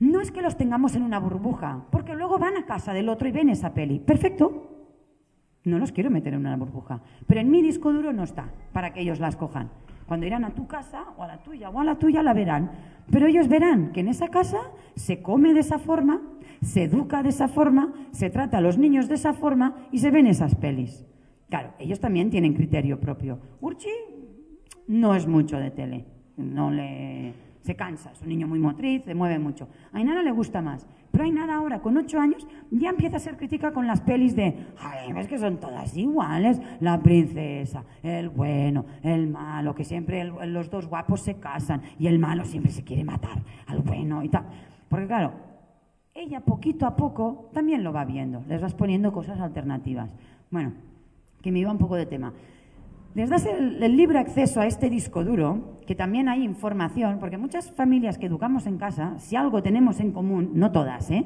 [0.01, 3.29] No es que los tengamos en una burbuja, porque luego van a casa del otro
[3.29, 4.01] y ven esa peli.
[4.01, 4.69] Perfecto.
[5.63, 7.03] No los quiero meter en una burbuja.
[7.29, 9.71] Pero en mi disco duro no está, para que ellos las cojan.
[10.07, 12.71] Cuando irán a tu casa, o a la tuya, o a la tuya, la verán.
[13.11, 14.59] Pero ellos verán que en esa casa
[14.95, 16.21] se come de esa forma,
[16.61, 20.11] se educa de esa forma, se trata a los niños de esa forma y se
[20.11, 21.05] ven esas pelis.
[21.49, 23.39] Claro, ellos también tienen criterio propio.
[23.61, 23.91] Urchi
[24.89, 26.07] no es mucho de tele.
[26.37, 29.69] No le se cansa, es un niño muy motriz, se mueve mucho.
[29.93, 30.87] A Ainara le gusta más.
[31.13, 34.67] Pero Ainara ahora, con ocho años, ya empieza a ser crítica con las pelis de,
[34.81, 40.71] ay, ves que son todas iguales, la princesa, el bueno, el malo, que siempre los
[40.71, 44.47] dos guapos se casan y el malo siempre se quiere matar al bueno y tal.
[44.89, 45.33] Porque claro,
[46.15, 50.17] ella poquito a poco también lo va viendo, les vas poniendo cosas alternativas.
[50.51, 50.73] Bueno,
[51.43, 52.33] que me iba un poco de tema
[53.15, 57.71] les das el, libre acceso a este disco duro, que también hay información, porque muchas
[57.71, 61.25] familias que educamos en casa, si algo tenemos en común, no todas, ¿eh?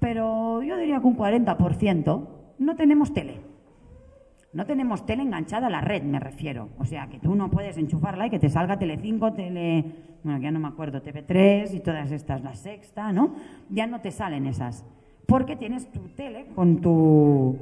[0.00, 2.28] pero yo diría que un 40%,
[2.58, 3.40] no tenemos tele.
[4.52, 6.68] No tenemos tele enganchada a la red, me refiero.
[6.78, 9.84] O sea, que tú no puedes enchufarla y que te salga Telecinco, Tele...
[10.22, 13.34] Bueno, ya no me acuerdo, TV3 y todas estas, la sexta, ¿no?
[13.68, 14.84] Ya no te salen esas.
[15.26, 17.56] Porque tienes tu tele con tu,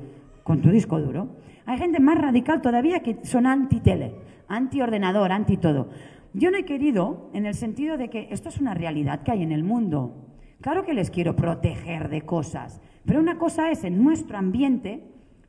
[0.45, 1.28] con tu disco duro.
[1.67, 4.15] Hay gente más radical todavía que son anti-tele,
[4.49, 5.89] anti-ordenador, anti-todo.
[6.35, 9.43] Yo no he querido en el sentido de que esto es una realidad que hay
[9.43, 10.17] en el mundo.
[10.61, 15.05] Claro que les quiero proteger de cosas, pero una cosa es en nuestro ambiente,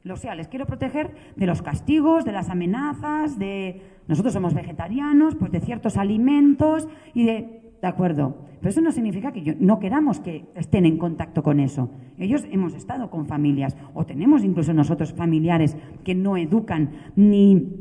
[0.10, 5.36] o sea, les quiero proteger de los castigos, de las amenazas, de nosotros somos vegetarianos,
[5.36, 10.22] pues de ciertos alimentos y de de acuerdo, pero eso no significa que no queramos
[10.22, 11.90] que estén en contacto con eso.
[12.18, 15.76] Ellos hemos estado con familias o tenemos incluso nosotros familiares
[16.06, 17.76] que no educan ni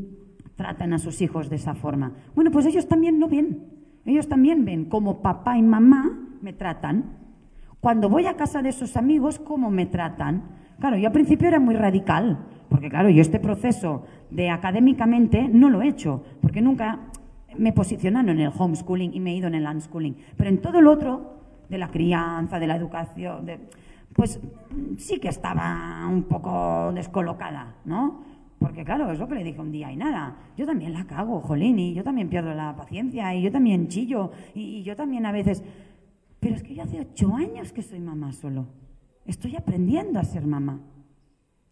[0.57, 2.14] tratan a sus hijos de esa forma.
[2.34, 3.61] Bueno, pues ellos también lo ven.
[4.05, 7.18] Ellos también ven cómo papá y mamá me tratan.
[7.78, 10.42] Cuando voy a casa de esos amigos, cómo me tratan.
[10.80, 15.70] Claro, yo al principio era muy radical, porque claro, yo este proceso de académicamente no
[15.70, 17.11] lo he hecho, porque nunca
[17.59, 20.16] me posicionado en el homeschooling y me he ido en el unschooling.
[20.36, 23.46] Pero en todo lo otro, de la crianza, de la educación,
[24.12, 24.40] pues
[24.98, 28.22] sí que estaba un poco descolocada, ¿no?
[28.59, 31.40] Porque claro, es lo que le dije un día y nada, yo también la cago,
[31.40, 35.26] jolín, y yo también pierdo la paciencia, y yo también chillo, y, y yo también
[35.26, 35.64] a veces...
[36.38, 38.66] Pero es que yo hace ocho años que soy mamá solo.
[39.24, 40.80] Estoy aprendiendo a ser mamá.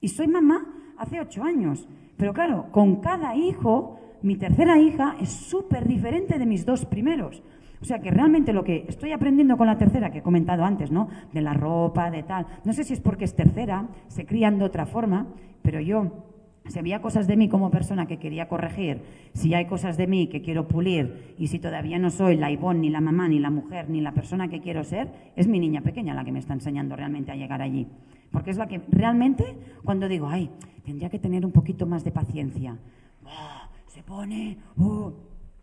[0.01, 0.67] Y soy mamá
[0.97, 1.89] hace ocho años.
[2.17, 7.43] Pero claro, con cada hijo, mi tercera hija es súper diferente de mis dos primeros.
[7.81, 10.91] O sea que realmente lo que estoy aprendiendo con la tercera, que he comentado antes,
[10.91, 11.09] ¿no?
[11.33, 12.47] De la ropa, de tal.
[12.65, 15.29] No sé si es porque es tercera, se crían de otra forma,
[15.63, 16.27] pero yo,
[16.67, 19.01] si había cosas de mí como persona que quería corregir,
[19.33, 22.81] si hay cosas de mí que quiero pulir, y si todavía no soy la Ivonne,
[22.81, 25.81] ni la mamá, ni la mujer, ni la persona que quiero ser, es mi niña
[25.81, 27.87] pequeña la que me está enseñando realmente a llegar allí.
[28.31, 30.51] Porque es la que realmente, cuando digo, ay,
[30.85, 32.77] tendría que tener un poquito más de paciencia,
[33.27, 33.60] ¡ah!
[34.01, 35.13] Se pone, ¡uh!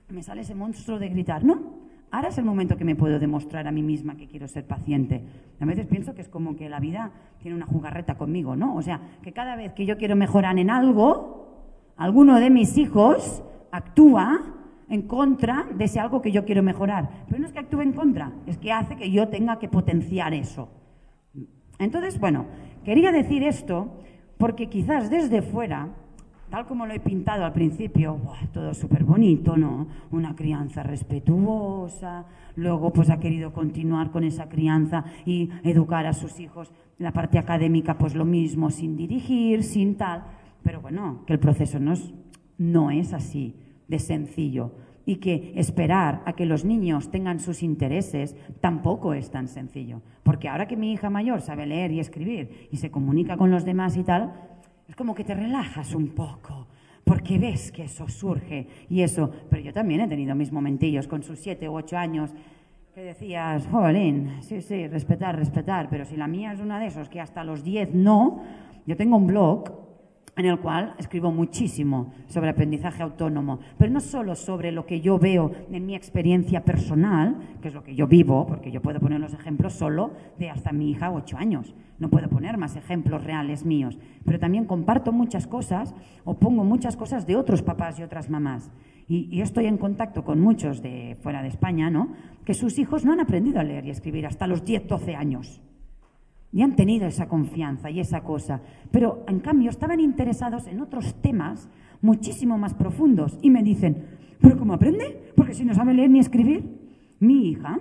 [0.10, 1.58] me sale ese monstruo de gritar, ¿no?
[2.12, 5.24] Ahora es el momento que me puedo demostrar a mí misma que quiero ser paciente.
[5.60, 8.76] A veces pienso que es como que la vida tiene una jugarreta conmigo, ¿no?
[8.76, 11.64] O sea, que cada vez que yo quiero mejorar en algo,
[11.98, 14.40] alguno de mis hijos actúa
[14.88, 17.10] en contra de ese algo que yo quiero mejorar.
[17.28, 20.36] Pero no es que actúe en contra, es que hace que yo tenga que potenciar
[20.36, 20.70] eso.
[21.80, 22.46] Entonces, bueno,
[22.86, 23.98] quería decir esto
[24.38, 25.90] porque quizás desde fuera
[26.50, 28.20] tal como lo he pintado al principio,
[28.54, 29.88] todo súper bonito, ¿no?
[30.12, 32.26] Una crianza respetuosa,
[32.56, 37.38] luego pues ha querido continuar con esa crianza y educar a sus hijos, la parte
[37.38, 40.24] académica pues lo mismo, sin dirigir, sin tal,
[40.64, 42.14] pero bueno, que el proceso no es,
[42.58, 43.56] no es así
[43.88, 44.72] de sencillo.
[45.06, 50.50] Y que esperar a que los niños tengan sus intereses tampoco es tan sencillo, porque
[50.50, 53.95] ahora que mi hija mayor sabe leer y escribir y se comunica con los demás
[53.95, 54.34] y tal,
[54.98, 56.66] como que te relajas un poco,
[57.04, 59.32] porque ves que eso surge y eso.
[59.50, 62.34] Pero yo también he tenido mis momentillos con sus siete u ocho años
[62.95, 67.10] que decías, jolín, sí, sí, respetar, respetar, pero si la mía es una de esos
[67.10, 68.41] que hasta los diez no,
[68.88, 69.87] yo tengo un blog
[70.38, 75.18] en el cual escribo muchísimo sobre aprendizaje autónomo, pero no solo sobre lo que yo
[75.18, 79.20] veo en mi experiencia personal, que es lo que yo vivo, porque yo puedo poner
[79.20, 83.66] los ejemplos solo de hasta mi hija ocho años, no puedo poner más ejemplos reales
[83.66, 88.30] míos, pero también comparto muchas cosas o pongo muchas cosas de otros papás y otras
[88.30, 88.72] mamás.
[89.10, 92.14] Y, y estoy en contacto con muchos de fuera de España, ¿no?
[92.46, 95.62] Que sus hijos no han aprendido a leer y escribir hasta los 10, 12 años.
[96.52, 98.62] Y han tenido esa confianza y esa cosa.
[98.91, 101.70] Pero, en cambio, estaban interesados en otros temas
[102.02, 103.38] muchísimo más profundos.
[103.41, 104.06] Y me dicen,
[104.39, 105.32] ¿pero cómo aprende?
[105.36, 106.78] Porque si no sabe leer ni escribir.
[107.20, 107.80] Mi hija,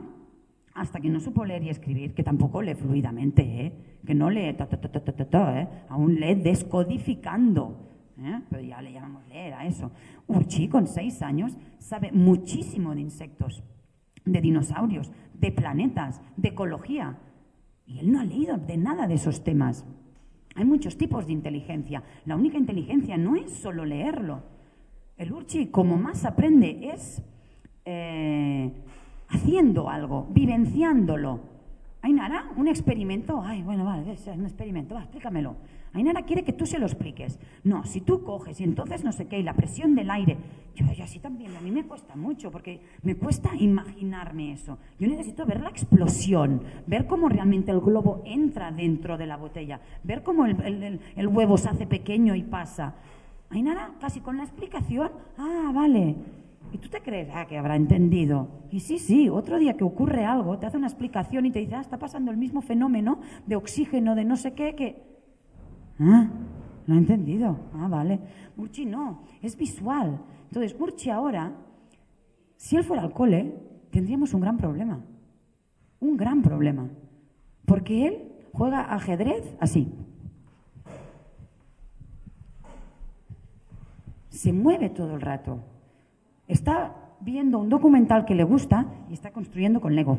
[0.75, 3.73] hasta que no supo leer y escribir, que tampoco lee fluidamente, ¿eh?
[4.05, 5.69] que no lee, ta, ta, ta, ¿eh?
[5.89, 7.87] aún lee descodificando.
[8.19, 8.41] ¿eh?
[8.49, 9.91] Pero ya le llamamos leer a eso.
[10.27, 13.63] Urchi, con seis años, sabe muchísimo de insectos,
[14.25, 17.19] de dinosaurios, de planetas, de ecología.
[17.87, 19.85] Y él no ha leído de nada de esos temas.
[20.55, 22.03] Hay muchos tipos de inteligencia.
[22.25, 24.43] La única inteligencia no es solo leerlo.
[25.17, 27.23] El Urchi, como más aprende, es
[27.85, 28.71] eh,
[29.29, 31.41] haciendo algo, vivenciándolo.
[32.03, 33.43] Ainara, un experimento.
[33.43, 35.57] Ay, bueno, vale, es un experimento, va, explícamelo.
[35.93, 37.39] Ainara quiere que tú se lo expliques.
[37.65, 40.37] No, si tú coges y entonces no sé qué, y la presión del aire.
[40.75, 44.79] Yo, así también, a mí me cuesta mucho, porque me cuesta imaginarme eso.
[44.99, 49.81] Yo necesito ver la explosión, ver cómo realmente el globo entra dentro de la botella,
[50.05, 52.95] ver cómo el, el huevo se hace pequeño y pasa.
[53.51, 56.17] Ainara, casi con la explicación, ah, vale,
[56.73, 58.49] y tú te crees, ah, que habrá entendido.
[58.71, 61.77] Y sí, sí, otro día que ocurre algo, te hace una explicación y te dice,
[61.77, 65.16] ah, está pasando el mismo fenómeno de oxígeno, de no sé qué, que...
[65.99, 66.29] Ah,
[66.87, 67.59] lo he entendido.
[67.75, 68.21] Ah, vale.
[68.57, 70.21] Urchi no, es visual.
[70.45, 71.53] Entonces, Urchi ahora,
[72.57, 73.55] si él fuera al cole,
[73.91, 75.01] tendríamos un gran problema.
[76.01, 76.89] Un gran problema.
[77.65, 79.93] Porque él juega ajedrez así.
[84.31, 85.61] Se mueve todo el rato
[86.49, 90.19] está viendo un documental que le gusta y está construyendo con Lego.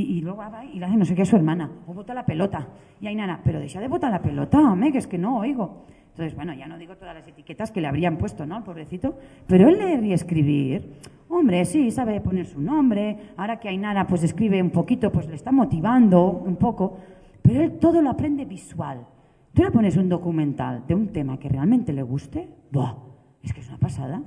[0.00, 2.24] Y, luego va y le hace no sé qué a su hermana, o bota la
[2.24, 2.68] pelota.
[3.00, 5.84] Y hay nana, pero deja de botar la pelota, hombre, que es que no oigo.
[6.10, 8.56] Entonces, bueno, ya no digo todas las etiquetas que le habrían puesto, ¿no?
[8.56, 9.16] Al pobrecito.
[9.46, 10.92] Pero él leer y escribir,
[11.28, 13.16] hombre, sí, sabe poner su nombre.
[13.36, 16.98] Ahora que Ainara pues escribe un poquito, pues le está motivando un poco.
[17.42, 19.06] Pero él todo lo aprende visual.
[19.52, 22.94] Tú le pones un documental de un tema que realmente le guste, ¡buah!
[23.42, 24.22] Es que es una pasada.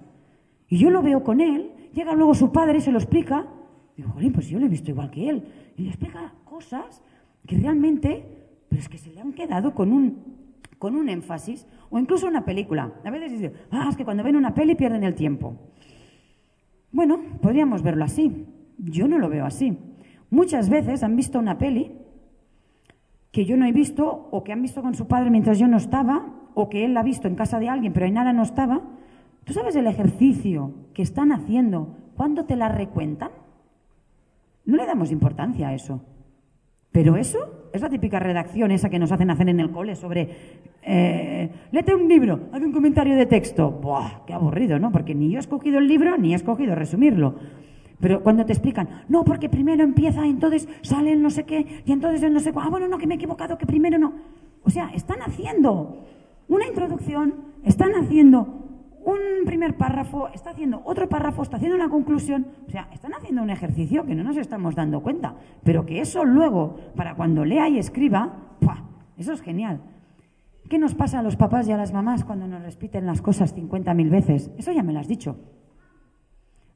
[0.67, 3.45] Y yo lo veo con él, llega luego su padre, se lo explica,
[3.95, 5.43] digo, jolín, pues yo lo he visto igual que él.
[5.75, 7.01] Y le explica cosas
[7.47, 8.25] que realmente,
[8.69, 12.45] pero es que se le han quedado con un, con un énfasis, o incluso una
[12.45, 12.93] película.
[13.03, 15.55] A veces dicen, ah, es que cuando ven una peli pierden el tiempo.
[16.91, 18.45] Bueno, podríamos verlo así.
[18.77, 19.77] Yo no lo veo así.
[20.29, 21.91] Muchas veces han visto una peli
[23.31, 25.77] que yo no he visto, o que han visto con su padre mientras yo no
[25.77, 28.83] estaba, o que él la ha visto en casa de alguien, pero nada no estaba,
[29.43, 33.31] ¿Tú sabes el ejercicio que están haciendo cuando te la recuentan?
[34.65, 36.01] No le damos importancia a eso.
[36.91, 40.29] Pero eso es la típica redacción esa que nos hacen hacer en el cole sobre,
[40.83, 43.71] eh, léete un libro, haz un comentario de texto.
[43.71, 44.91] Buah, qué aburrido, ¿no?
[44.91, 47.35] Porque ni yo he escogido el libro ni he escogido resumirlo.
[47.99, 51.91] Pero cuando te explican, no, porque primero empieza, entonces sale el no sé qué, y
[51.91, 54.13] entonces el no sé cuál, ah, bueno, no, que me he equivocado, que primero no.
[54.63, 56.05] O sea, están haciendo
[56.47, 57.33] una introducción,
[57.63, 58.63] están haciendo
[59.05, 62.47] un primer párrafo, está haciendo otro párrafo, está haciendo una conclusión.
[62.67, 66.23] O sea, están haciendo un ejercicio que no nos estamos dando cuenta, pero que eso
[66.25, 68.83] luego, para cuando lea y escriba, ¡pua!
[69.17, 69.81] eso es genial.
[70.69, 73.55] ¿Qué nos pasa a los papás y a las mamás cuando nos repiten las cosas
[73.55, 74.51] 50.000 veces?
[74.57, 75.37] Eso ya me lo has dicho.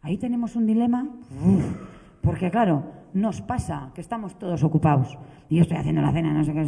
[0.02, 1.08] Ahí tenemos un dilema,
[2.22, 5.18] porque claro, nos pasa que estamos todos ocupados.
[5.50, 6.66] Y yo estoy haciendo la cena, no sé qué.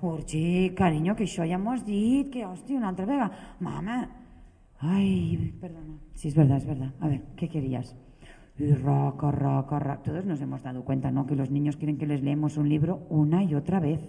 [0.00, 3.30] Urchi, cariño, que yo ya hemos que hostia, una altra vega.
[3.60, 4.08] Mamá,
[4.84, 5.96] Ay, perdona.
[6.14, 6.92] Sí, es verdad, es verdad.
[6.98, 7.96] A ver, ¿qué querías?
[8.58, 10.02] Y roca, roca, roca.
[10.02, 11.24] Todos nos hemos dado cuenta, ¿no?
[11.24, 14.00] Que los niños quieren que les leemos un libro una y otra vez.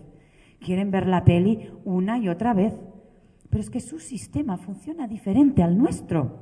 [0.60, 2.74] Quieren ver la peli una y otra vez.
[3.52, 6.40] Pero es que su sistema funciona diferente al nuestro.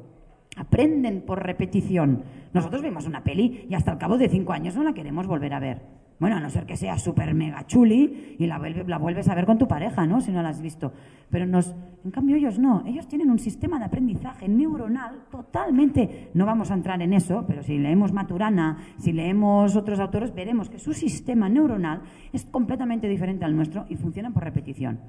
[0.56, 2.24] Aprenden por repetición.
[2.54, 5.54] Nosotros vemos una peli y hasta el cabo de cinco años no la queremos volver
[5.54, 5.82] a ver.
[6.22, 9.48] Bueno, a no ser que sea súper mega chuli y la, la, vuelves a ver
[9.48, 10.22] con tu pareja, ¿no?
[10.22, 10.94] Si no la has visto.
[11.32, 12.84] Pero nos, en cambio ellos no.
[12.86, 16.30] Ellos tienen un sistema de aprendizaje neuronal totalmente.
[16.36, 20.70] No vamos a entrar en eso, pero si leemos Maturana, si leemos otros autores, veremos
[20.70, 25.00] que su sistema neuronal es completamente diferente al nuestro y funciona por repetición.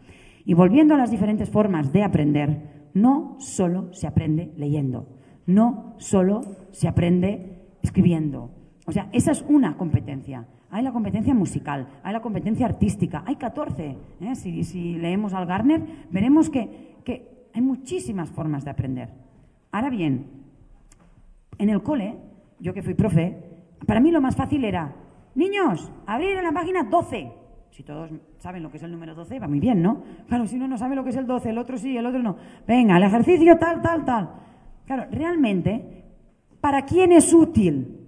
[0.47, 5.11] Y volviendo a las diferentes formas de aprender, no solo se aprende leyendo,
[5.45, 6.41] no solo
[6.71, 8.51] se aprende escribiendo.
[8.87, 13.37] O sea, esa es una competencia hay la competencia musical, hay la competencia artística, hay
[13.37, 13.95] 14.
[14.23, 14.35] ¿eh?
[14.35, 19.11] Si, leemos al Garner, veremos que, que hay muchísimas formas de aprender.
[19.71, 20.27] Ahora bien,
[21.59, 22.17] en el cole,
[22.59, 23.37] yo que fui profe,
[23.87, 24.97] para mí lo más fácil era,
[25.35, 27.33] niños, abrir en la página 12.
[27.71, 30.03] Si todos saben lo que es el número 12, va muy bien, ¿no?
[30.27, 32.23] Claro, si uno no sabe lo que es el 12, el otro sí, el otro
[32.23, 32.37] no.
[32.67, 34.31] Venga, el ejercicio tal, tal, tal.
[34.87, 36.05] Claro, realmente,
[36.63, 38.02] ¿para quién es útil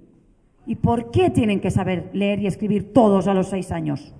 [0.66, 4.14] ¿Y por qué tienen que saber leer y escribir todos a los seis años?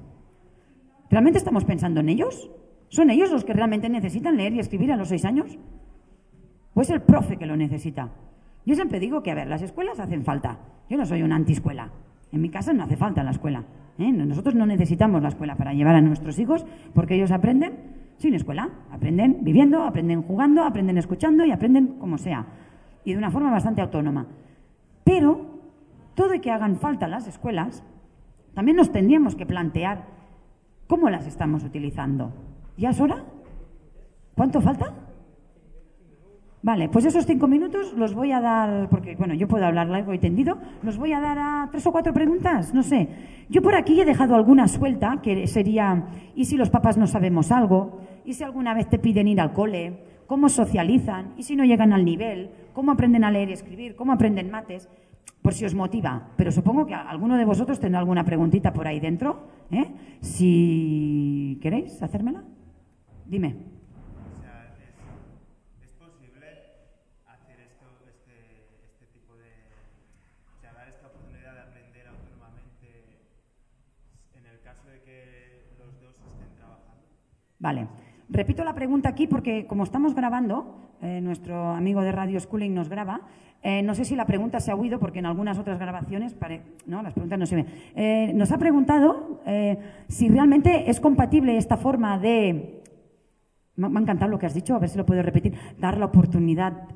[1.10, 2.50] ¿Realmente estamos pensando en ellos?
[2.88, 5.58] ¿Son ellos los que realmente necesitan leer y escribir a los seis años?
[6.74, 8.10] ¿O es el profe que lo necesita?
[8.66, 10.58] Yo siempre digo que, a ver, las escuelas hacen falta.
[10.88, 11.90] Yo no soy una antiescuela.
[12.32, 13.64] En mi casa no hace falta la escuela.
[13.98, 14.10] ¿eh?
[14.10, 17.74] Nosotros no necesitamos la escuela para llevar a nuestros hijos porque ellos aprenden
[18.18, 18.70] sin escuela.
[18.90, 22.46] Aprenden viviendo, aprenden jugando, aprenden escuchando y aprenden como sea.
[23.04, 24.26] Y de una forma bastante autónoma.
[25.04, 25.53] Pero
[26.14, 27.84] todo y que hagan falta las escuelas,
[28.54, 30.06] también nos tendríamos que plantear
[30.86, 32.32] cómo las estamos utilizando.
[32.76, 33.24] ¿Ya es hora?
[34.34, 34.92] ¿Cuánto falta?
[36.62, 40.14] Vale, pues esos cinco minutos los voy a dar, porque bueno, yo puedo hablar largo
[40.14, 43.06] y tendido, los voy a dar a tres o cuatro preguntas, no sé.
[43.50, 47.52] Yo por aquí he dejado alguna suelta, que sería, ¿y si los papás no sabemos
[47.52, 48.00] algo?
[48.24, 50.00] ¿Y si alguna vez te piden ir al cole?
[50.26, 51.34] ¿Cómo socializan?
[51.36, 52.50] ¿Y si no llegan al nivel?
[52.72, 53.94] ¿Cómo aprenden a leer y escribir?
[53.94, 54.88] ¿Cómo aprenden mates?
[55.44, 56.32] Por si os motiva.
[56.40, 59.44] Pero supongo que alguno de vosotros tendrá alguna preguntita por ahí dentro.
[59.70, 59.92] ¿eh?
[60.22, 62.42] Si queréis hacérmela,
[63.26, 63.52] dime.
[64.32, 64.72] O sea,
[65.84, 66.48] ¿es, posible
[67.28, 68.32] hacer esto, este,
[68.88, 69.52] este tipo de.
[70.56, 73.20] O sea, dar esta oportunidad de aprender autónomamente
[74.32, 77.04] en el caso de que los dos estén trabajando?
[77.60, 78.03] Vale.
[78.28, 82.88] Repito la pregunta aquí porque, como estamos grabando, eh, nuestro amigo de Radio Schooling nos
[82.88, 83.20] graba.
[83.66, 86.36] Eh, no sé si la pregunta se ha oído porque en algunas otras grabaciones,
[86.84, 87.66] no, las preguntas no se ven.
[87.96, 92.82] Eh, nos ha preguntado eh, si realmente es compatible esta forma de.
[93.76, 95.54] Me, ha encantado lo que has dicho, a ver si lo puedo repetir.
[95.78, 96.88] Dar la oportunidad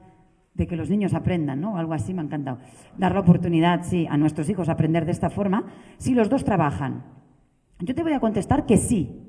[0.53, 1.79] de que los niños aprendan, ¿no?
[1.79, 2.59] Algo así me ha encantado.
[2.99, 5.65] Dar la oportunidad, sí, a nuestros hijos aprender de esta forma,
[5.97, 7.03] si los dos trabajan.
[7.79, 9.25] Yo te voy a contestar que sí.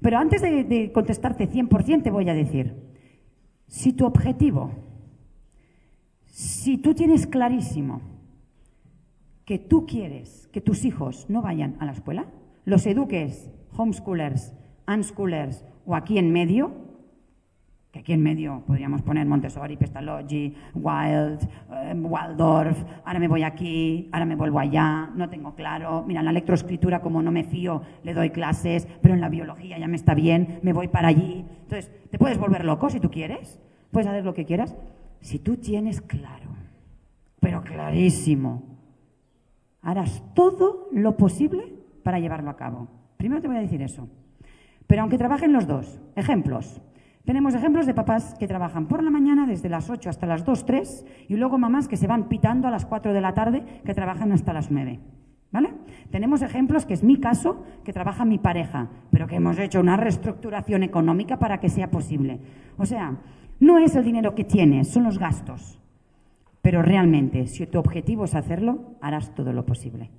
[0.00, 2.74] Pero antes de, de contestarte 100%, te voy a decir:
[3.66, 4.70] si tu objetivo
[6.40, 8.00] si tú tienes clarísimo
[9.44, 12.26] que tú quieres que tus hijos no vayan a la escuela,
[12.64, 14.54] los eduques, homeschoolers,
[14.86, 16.72] unschoolers o aquí en medio,
[17.90, 21.40] que aquí en medio podríamos poner Montessori, Pestalozzi, Wild,
[21.72, 26.26] eh, Waldorf, ahora me voy aquí, ahora me vuelvo allá, no tengo claro, mira, en
[26.26, 29.96] la electroescritura como no me fío, le doy clases, pero en la biología ya me
[29.96, 31.44] está bien, me voy para allí.
[31.62, 33.60] Entonces, te puedes volver loco si tú quieres,
[33.90, 34.76] puedes hacer lo que quieras,
[35.20, 36.50] si tú tienes claro,
[37.40, 38.62] pero clarísimo,
[39.82, 41.74] harás todo lo posible
[42.04, 42.88] para llevarlo a cabo.
[43.16, 44.08] Primero te voy a decir eso.
[44.86, 46.80] Pero aunque trabajen los dos, ejemplos.
[47.24, 50.64] Tenemos ejemplos de papás que trabajan por la mañana desde las 8 hasta las 2,
[50.64, 53.94] 3 y luego mamás que se van pitando a las 4 de la tarde que
[53.94, 55.00] trabajan hasta las 9.
[55.52, 55.74] ¿Vale?
[56.10, 59.96] Tenemos ejemplos, que es mi caso, que trabaja mi pareja, pero que hemos hecho una
[59.96, 62.40] reestructuración económica para que sea posible.
[62.78, 63.16] O sea,
[63.58, 65.80] no es el dinero que tienes, son los gastos.
[66.62, 70.10] Pero realmente, si tu objetivo es hacerlo, harás todo lo posible.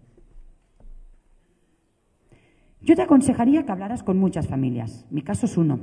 [2.81, 5.05] Yo te aconsejaría que hablaras con muchas familias.
[5.11, 5.79] Mi caso es uno.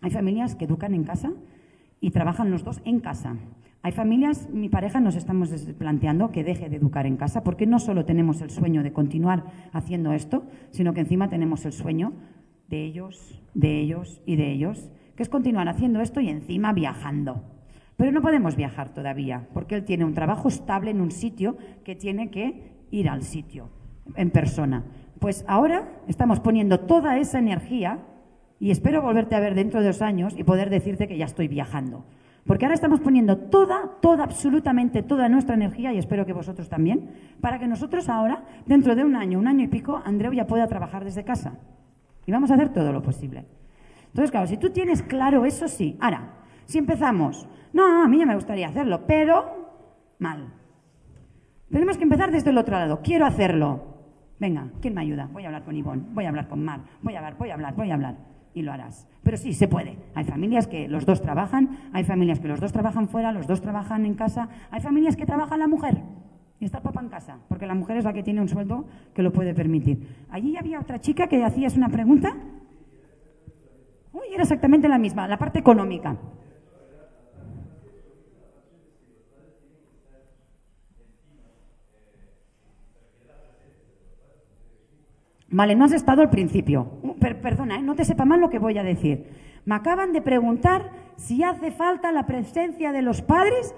[0.00, 1.32] Hay familias que educan en casa
[2.00, 3.36] y trabajan los dos en casa.
[3.82, 7.78] Hay familias, mi pareja nos estamos planteando que deje de educar en casa porque no
[7.78, 12.12] solo tenemos el sueño de continuar haciendo esto, sino que encima tenemos el sueño
[12.68, 17.44] de ellos, de ellos y de ellos, que es continuar haciendo esto y encima viajando.
[17.96, 21.94] Pero no podemos viajar todavía porque él tiene un trabajo estable en un sitio que
[21.94, 23.70] tiene que ir al sitio
[24.16, 24.84] en persona.
[25.18, 28.00] Pues ahora estamos poniendo toda esa energía
[28.58, 31.48] y espero volverte a ver dentro de dos años y poder decirte que ya estoy
[31.48, 32.04] viajando.
[32.46, 37.10] Porque ahora estamos poniendo toda, toda, absolutamente toda nuestra energía, y espero que vosotros también,
[37.40, 40.68] para que nosotros ahora, dentro de un año, un año y pico, Andreu ya pueda
[40.68, 41.58] trabajar desde casa.
[42.24, 43.44] Y vamos a hacer todo lo posible.
[44.06, 45.96] Entonces, claro, si tú tienes claro eso, sí.
[46.00, 46.34] Ahora,
[46.66, 50.52] si empezamos, no, a mí ya me gustaría hacerlo, pero mal.
[51.70, 53.00] Tenemos que empezar desde el otro lado.
[53.02, 53.96] Quiero hacerlo.
[54.38, 55.28] Venga, ¿quién me ayuda?
[55.32, 57.54] Voy a hablar con Ivonne, voy a hablar con Mar, voy a hablar, voy a
[57.54, 58.35] hablar, voy a hablar.
[58.56, 59.06] Y lo harás.
[59.22, 59.98] Pero sí, se puede.
[60.14, 63.60] Hay familias que los dos trabajan, hay familias que los dos trabajan fuera, los dos
[63.60, 65.98] trabajan en casa, hay familias que trabaja la mujer
[66.58, 68.86] y está el papá en casa, porque la mujer es la que tiene un sueldo
[69.14, 70.24] que lo puede permitir.
[70.30, 72.34] Allí había otra chica que hacías una pregunta.
[74.14, 76.16] Uy, era exactamente la misma, la parte económica.
[85.48, 86.98] Vale, no has estado al principio.
[87.02, 87.82] Uh, perdona, ¿eh?
[87.82, 89.26] no te sepa mal lo que voy a decir.
[89.64, 93.74] Me acaban de preguntar si hace falta la presencia de los padres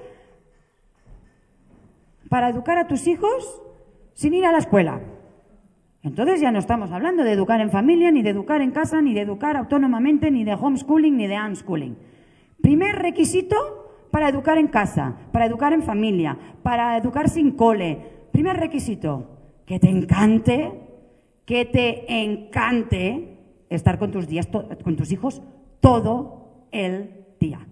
[2.28, 3.62] para educar a tus hijos
[4.14, 5.00] sin ir a la escuela.
[6.02, 9.14] Entonces ya no estamos hablando de educar en familia, ni de educar en casa, ni
[9.14, 11.96] de educar autónomamente, ni de homeschooling, ni de unschooling.
[12.62, 13.56] Primer requisito
[14.10, 17.98] para educar en casa, para educar en familia, para educar sin cole.
[18.32, 20.87] Primer requisito, que te encante
[21.48, 23.38] que te encante
[23.70, 24.46] estar con tus, días,
[24.84, 25.40] con tus hijos
[25.80, 27.66] todo el día.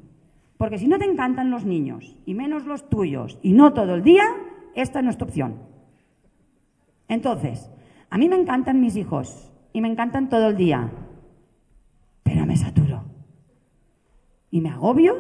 [0.57, 4.03] Porque si no te encantan los niños, y menos los tuyos, y no todo el
[4.03, 4.25] día,
[4.75, 5.57] esta es nuestra opción.
[7.07, 7.71] Entonces,
[8.09, 10.91] a mí me encantan mis hijos, y me encantan todo el día,
[12.23, 13.05] pero me saturo.
[14.51, 15.17] Y me agobio,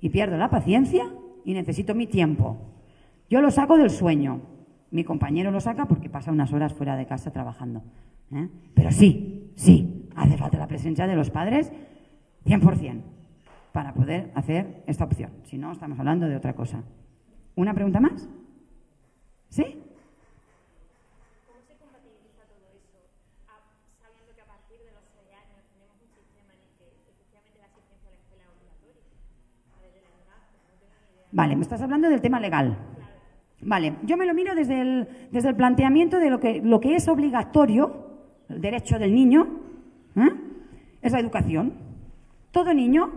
[0.00, 1.12] y pierdo la paciencia,
[1.44, 2.56] y necesito mi tiempo.
[3.28, 4.42] Yo lo saco del sueño.
[4.90, 7.82] Mi compañero lo saca porque pasa unas horas fuera de casa trabajando.
[8.32, 8.48] ¿eh?
[8.74, 11.72] Pero sí, sí, hace falta la presencia de los padres
[12.44, 13.00] 100%
[13.72, 15.30] para poder hacer esta opción.
[15.44, 16.82] Si no, estamos hablando de otra cosa.
[17.54, 18.28] ¿Una pregunta más?
[19.48, 19.80] ¿Sí?
[31.32, 32.76] Vale, me estás hablando del tema legal.
[33.62, 36.96] Vale, yo me lo miro desde el, desde el planteamiento de lo que, lo que
[36.96, 38.06] es obligatorio,
[38.48, 39.46] el derecho del niño,
[40.16, 40.30] ¿eh?
[41.02, 41.74] es la educación.
[42.50, 43.10] Todo niño,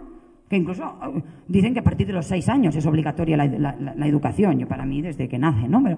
[0.49, 3.75] que incluso eh, dicen que a partir de los seis años es obligatoria la, la,
[3.95, 5.81] la, educación, yo para mí desde que nace, ¿no?
[5.81, 5.97] Pero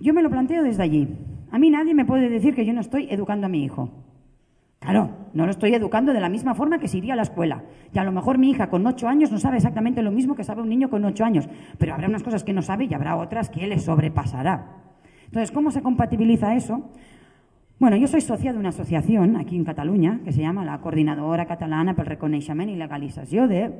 [0.00, 1.08] yo me lo planteo desde allí.
[1.50, 3.90] A mí nadie me puede decir que yo no estoy educando a mi hijo.
[4.82, 7.62] Claro, no lo estoy educando de la misma forma que si iría a la escuela.
[7.94, 10.42] Y a lo mejor mi hija con ocho años no sabe exactamente lo mismo que
[10.42, 13.14] sabe un niño con ocho años, pero habrá unas cosas que no sabe y habrá
[13.14, 14.66] otras que le sobrepasará.
[15.26, 16.90] Entonces, ¿cómo se compatibiliza eso?
[17.78, 21.46] Bueno, yo soy socia de una asociación aquí en Cataluña que se llama la Coordinadora
[21.46, 23.72] Catalana pel Reconeixement y Legalización de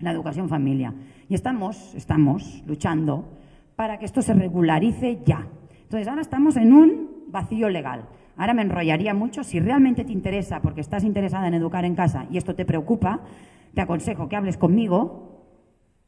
[0.00, 0.92] la Educación Familia.
[1.28, 3.38] Y estamos, estamos luchando
[3.76, 5.46] para que esto se regularice ya.
[5.84, 8.06] Entonces, ahora estamos en un vacío legal.
[8.36, 9.44] Ahora me enrollaría mucho.
[9.44, 13.20] Si realmente te interesa, porque estás interesada en educar en casa y esto te preocupa,
[13.74, 15.32] te aconsejo que hables conmigo,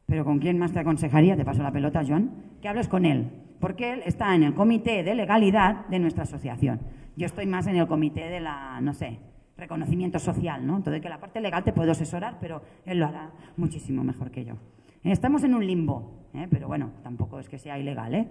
[0.05, 1.35] pero ¿con quién más te aconsejaría?
[1.35, 2.31] Te paso la pelota, John.
[2.61, 6.79] Que hables con él, porque él está en el comité de legalidad de nuestra asociación.
[7.15, 9.19] Yo estoy más en el comité de la, no sé,
[9.57, 10.77] reconocimiento social, ¿no?
[10.77, 14.45] Entonces, que la parte legal te puedo asesorar, pero él lo hará muchísimo mejor que
[14.45, 14.55] yo.
[15.03, 16.47] Estamos en un limbo, ¿eh?
[16.49, 18.27] pero bueno, tampoco es que sea ilegal, ¿eh?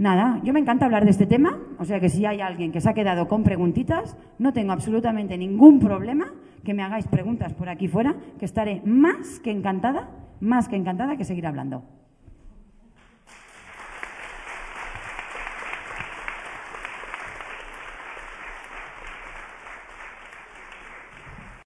[0.00, 2.80] Nada, yo me encanta hablar de este tema, o sea que si hay alguien que
[2.80, 6.32] se ha quedado con preguntitas, no tengo absolutamente ningún problema
[6.64, 10.08] que me hagáis preguntas por aquí fuera, que estaré más que encantada,
[10.40, 11.82] más que encantada que seguir hablando.